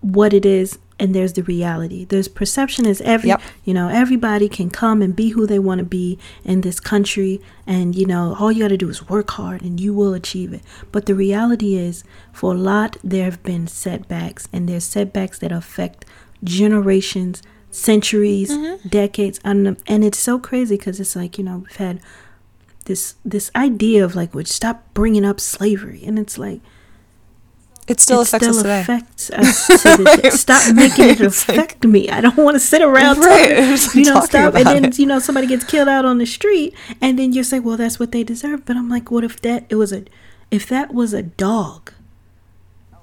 [0.00, 3.40] what it is and there's the reality there's perception is every yep.
[3.64, 7.40] you know everybody can come and be who they want to be in this country
[7.66, 10.52] and you know all you got to do is work hard and you will achieve
[10.52, 10.62] it
[10.92, 15.52] but the reality is for a lot there have been setbacks and there's setbacks that
[15.52, 16.04] affect
[16.42, 18.88] generations centuries mm-hmm.
[18.88, 22.00] decades and, and it's so crazy because it's like you know we've had
[22.86, 26.60] this this idea of like would stop bringing up slavery and it's like
[27.88, 28.80] it still it affects still us today.
[28.80, 30.32] Affects us to right.
[30.32, 32.08] Stop making it affect like, me.
[32.08, 33.78] I don't want to sit around right.
[33.78, 34.54] talking, you know, stop.
[34.54, 34.98] And then it.
[34.98, 37.98] you know somebody gets killed out on the street, and then you say, "Well, that's
[37.98, 40.04] what they deserve." But I'm like, what if that it was a,
[40.50, 41.92] if that was a dog,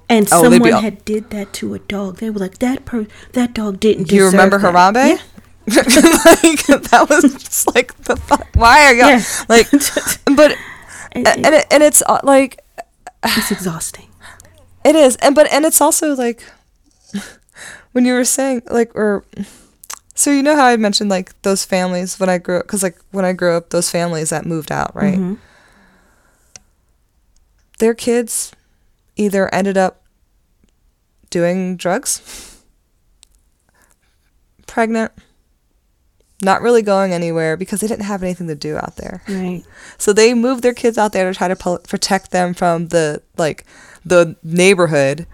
[0.09, 3.07] and oh, someone all- had did that to a dog, they were like, "That per
[3.33, 4.73] that dog didn't." Do you remember that.
[4.73, 5.19] Harambe?
[5.65, 5.75] Yeah.
[5.75, 8.49] like that was just like the fuck.
[8.55, 9.23] Why are you yeah.
[9.47, 9.71] like?
[10.35, 10.57] But
[11.13, 12.59] and, and, it, and it's uh, like
[13.23, 14.09] it's exhausting
[14.83, 16.43] it is, and but and it's also like
[17.91, 19.23] when you were saying like or
[20.15, 22.97] so you know how I mentioned like those families when I grew up because like
[23.11, 25.15] when I grew up those families that moved out right.
[25.15, 25.35] Mm-hmm.
[27.79, 28.53] Their kids
[29.15, 30.03] either ended up
[31.29, 32.61] doing drugs,
[34.67, 35.11] pregnant,
[36.43, 39.23] not really going anywhere because they didn't have anything to do out there.
[39.27, 39.63] Right.
[39.97, 43.21] So they moved their kids out there to try to po- protect them from the
[43.37, 43.65] like
[44.05, 45.27] the neighborhood.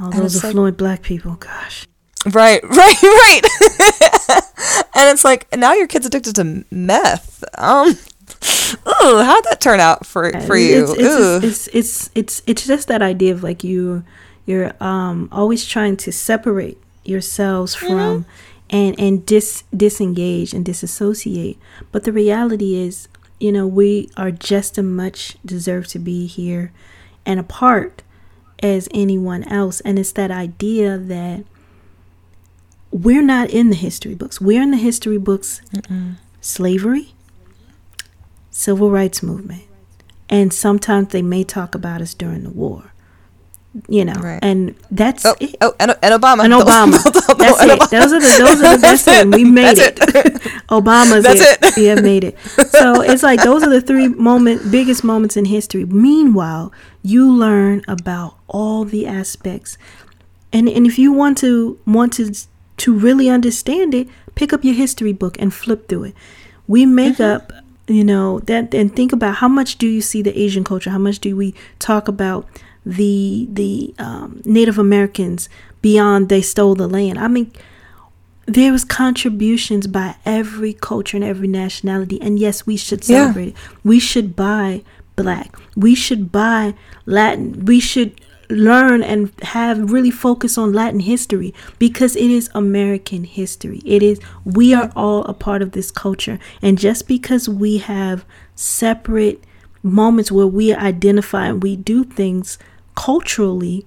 [0.00, 1.86] All those affluent like, black people, gosh.
[2.26, 3.40] Right, right, right.
[4.94, 7.44] and it's like now your kid's addicted to meth.
[7.56, 7.96] Um,
[8.86, 10.82] oh, how'd that turn out for for you?
[10.82, 14.04] It's it's, it's it's it's it's just that idea of like you
[14.44, 17.86] you're um always trying to separate yourselves mm-hmm.
[17.86, 18.30] from mm-hmm.
[18.70, 21.58] and and dis disengage and disassociate.
[21.92, 23.06] But the reality is,
[23.38, 26.72] you know, we are just as much deserve to be here
[27.24, 28.02] and apart
[28.62, 29.80] as anyone else.
[29.80, 31.44] And it's that idea that
[32.90, 34.40] we're not in the history books.
[34.40, 36.16] We're in the history books Mm-mm.
[36.40, 37.14] slavery,
[38.50, 39.64] civil rights movement,
[40.28, 42.92] and sometimes they may talk about us during the war.
[43.88, 44.38] You know, right.
[44.42, 45.56] and that's oh, it.
[45.60, 47.02] oh and, and Obama, and Obama.
[47.38, 47.78] that's and it.
[47.78, 47.90] Obama.
[47.90, 49.34] Those are the those are the best things.
[49.34, 49.98] We made it.
[50.00, 50.34] it.
[50.68, 51.58] Obama's that's it.
[51.62, 51.76] it.
[51.76, 52.38] We have made it.
[52.70, 55.84] So it's like those are the three moment biggest moments in history.
[55.84, 56.72] Meanwhile,
[57.02, 59.76] you learn about all the aspects.
[60.52, 62.32] And and if you want to want to
[62.78, 66.14] to really understand it, pick up your history book and flip through it.
[66.66, 67.22] We make mm-hmm.
[67.22, 67.52] up,
[67.88, 70.90] you know, that and think about how much do you see the Asian culture?
[70.90, 72.46] How much do we talk about
[72.86, 75.48] the the um, Native Americans
[75.82, 77.18] beyond they stole the land?
[77.18, 77.52] I mean,
[78.46, 83.22] there was contributions by every culture and every nationality and yes we should Yeah.
[83.24, 84.82] celebrate it we should buy
[85.16, 86.74] black we should buy
[87.06, 93.24] latin we should learn and have really focus on latin history because it is american
[93.24, 97.78] history it is we are all a part of this culture and just because we
[97.78, 98.24] have
[98.54, 99.42] separate
[99.82, 102.58] moments where we identify and we do things
[102.96, 103.86] culturally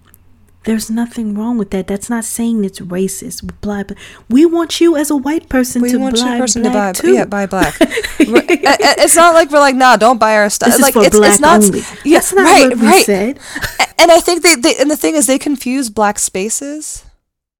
[0.66, 1.88] there's nothing wrong with that.
[1.88, 3.50] That's not saying it's racist.
[3.62, 3.98] Black, but
[4.30, 7.02] we want you as a white person We to want buy your person black to
[7.02, 7.14] buy, too.
[7.14, 7.80] yeah, buy black.
[8.20, 10.68] We're- a- a- it's not like we're like, nah, don't buy our stuff.
[10.68, 11.80] This is like for it's, black it's not, only.
[12.04, 13.06] Yeah, That's not right, what we right.
[13.06, 13.40] said.
[13.98, 17.06] And I think they, they, and the thing is, they confuse black spaces